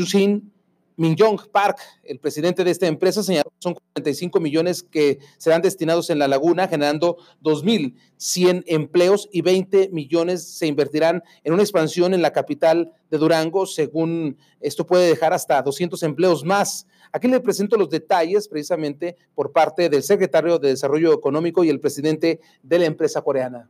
[1.01, 5.61] Yusin Minjong Park, el presidente de esta empresa, señaló que son 45 millones que serán
[5.61, 12.13] destinados en la laguna, generando 2.100 empleos y 20 millones se invertirán en una expansión
[12.13, 13.65] en la capital de Durango.
[13.65, 16.85] Según esto puede dejar hasta 200 empleos más.
[17.11, 21.79] Aquí le presento los detalles precisamente por parte del secretario de Desarrollo Económico y el
[21.79, 23.69] presidente de la empresa coreana.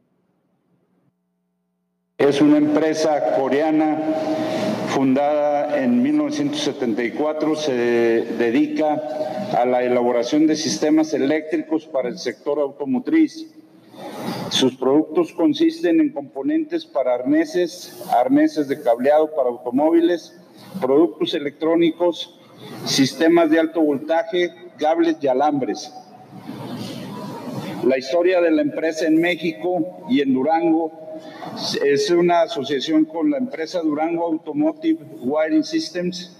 [2.21, 3.97] Es una empresa coreana
[4.89, 8.93] fundada en 1974, se dedica
[9.57, 13.51] a la elaboración de sistemas eléctricos para el sector automotriz.
[14.49, 20.39] Sus productos consisten en componentes para arneses, arneses de cableado para automóviles,
[20.79, 22.39] productos electrónicos,
[22.85, 25.91] sistemas de alto voltaje, cables y alambres.
[27.83, 31.00] La historia de la empresa en México y en Durango
[31.83, 36.37] es una asociación con la empresa Durango Automotive Wiring Systems,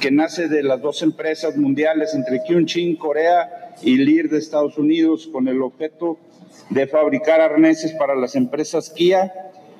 [0.00, 5.28] que nace de las dos empresas mundiales entre Kyunchin, Corea, y Lear de Estados Unidos,
[5.32, 6.18] con el objeto
[6.70, 9.32] de fabricar arneses para las empresas Kia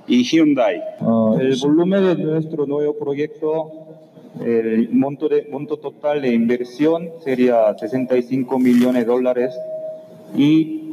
[0.07, 0.83] y Hyundai.
[1.01, 3.73] Uh, el volumen de nuestro nuevo proyecto,
[4.45, 9.55] el monto, de, monto total de inversión sería 65 millones de dólares
[10.37, 10.84] y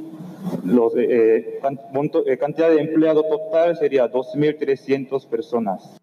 [0.63, 1.59] los, eh,
[1.91, 5.97] monto, eh, cantidad de empleado total sería 2.300 personas.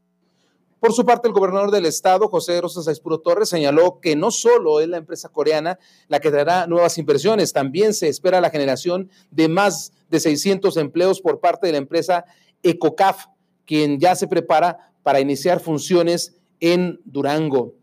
[0.80, 4.80] Por su parte, el gobernador del estado, José Rosas Aispuro Torres, señaló que no solo
[4.80, 9.48] es la empresa coreana la que traerá nuevas inversiones, también se espera la generación de
[9.48, 12.24] más de 600 empleos por parte de la empresa
[12.62, 13.26] Ecocaf,
[13.66, 17.74] quien ya se prepara para iniciar funciones en Durango.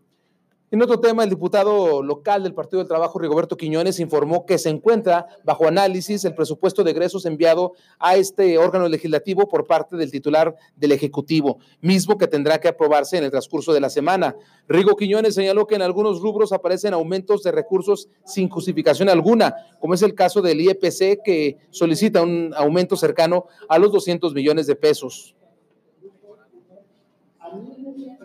[0.76, 4.68] En otro tema, el diputado local del Partido del Trabajo, Rigoberto Quiñones, informó que se
[4.68, 10.10] encuentra bajo análisis el presupuesto de egresos enviado a este órgano legislativo por parte del
[10.10, 14.36] titular del Ejecutivo, mismo que tendrá que aprobarse en el transcurso de la semana.
[14.68, 19.94] Rigo Quiñones señaló que en algunos rubros aparecen aumentos de recursos sin justificación alguna, como
[19.94, 24.76] es el caso del IEPC, que solicita un aumento cercano a los 200 millones de
[24.76, 25.35] pesos.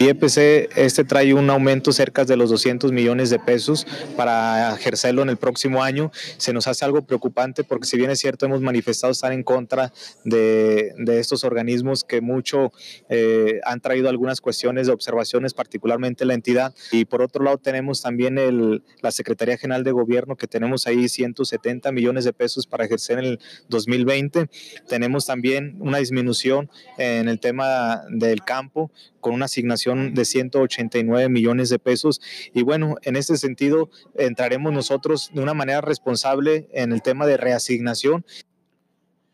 [0.02, 3.86] IEPC este trae un aumento cerca de los 200 millones de pesos
[4.18, 6.12] para ejercerlo en el próximo año.
[6.38, 9.94] Se nos hace algo preocupante porque si bien es cierto hemos manifestado estar en contra
[10.24, 12.72] de, de estos organismos que mucho
[13.10, 16.74] eh, han traído algunas cuestiones de observaciones, particularmente la entidad.
[16.92, 21.10] Y por otro lado tenemos también el, la Secretaría General de Gobierno que tenemos ahí
[21.10, 23.40] 170 millones de pesos para ejercer en el
[23.70, 24.50] 2020.
[24.88, 31.70] Tenemos también una disminución en el tema del campo con una asignación de 189 millones
[31.70, 32.22] de pesos.
[32.54, 37.38] Y bueno, en este sentido, entraremos nosotros de una manera responsable en el tema de
[37.38, 38.26] reasignación.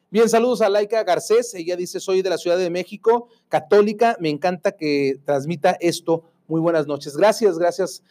[0.09, 1.53] Bien, saludos a Laika Garcés.
[1.53, 4.15] Ella dice, soy de la Ciudad de México, católica.
[4.19, 6.23] Me encanta que transmita esto.
[6.47, 7.17] Muy buenas noches.
[7.17, 8.03] Gracias, gracias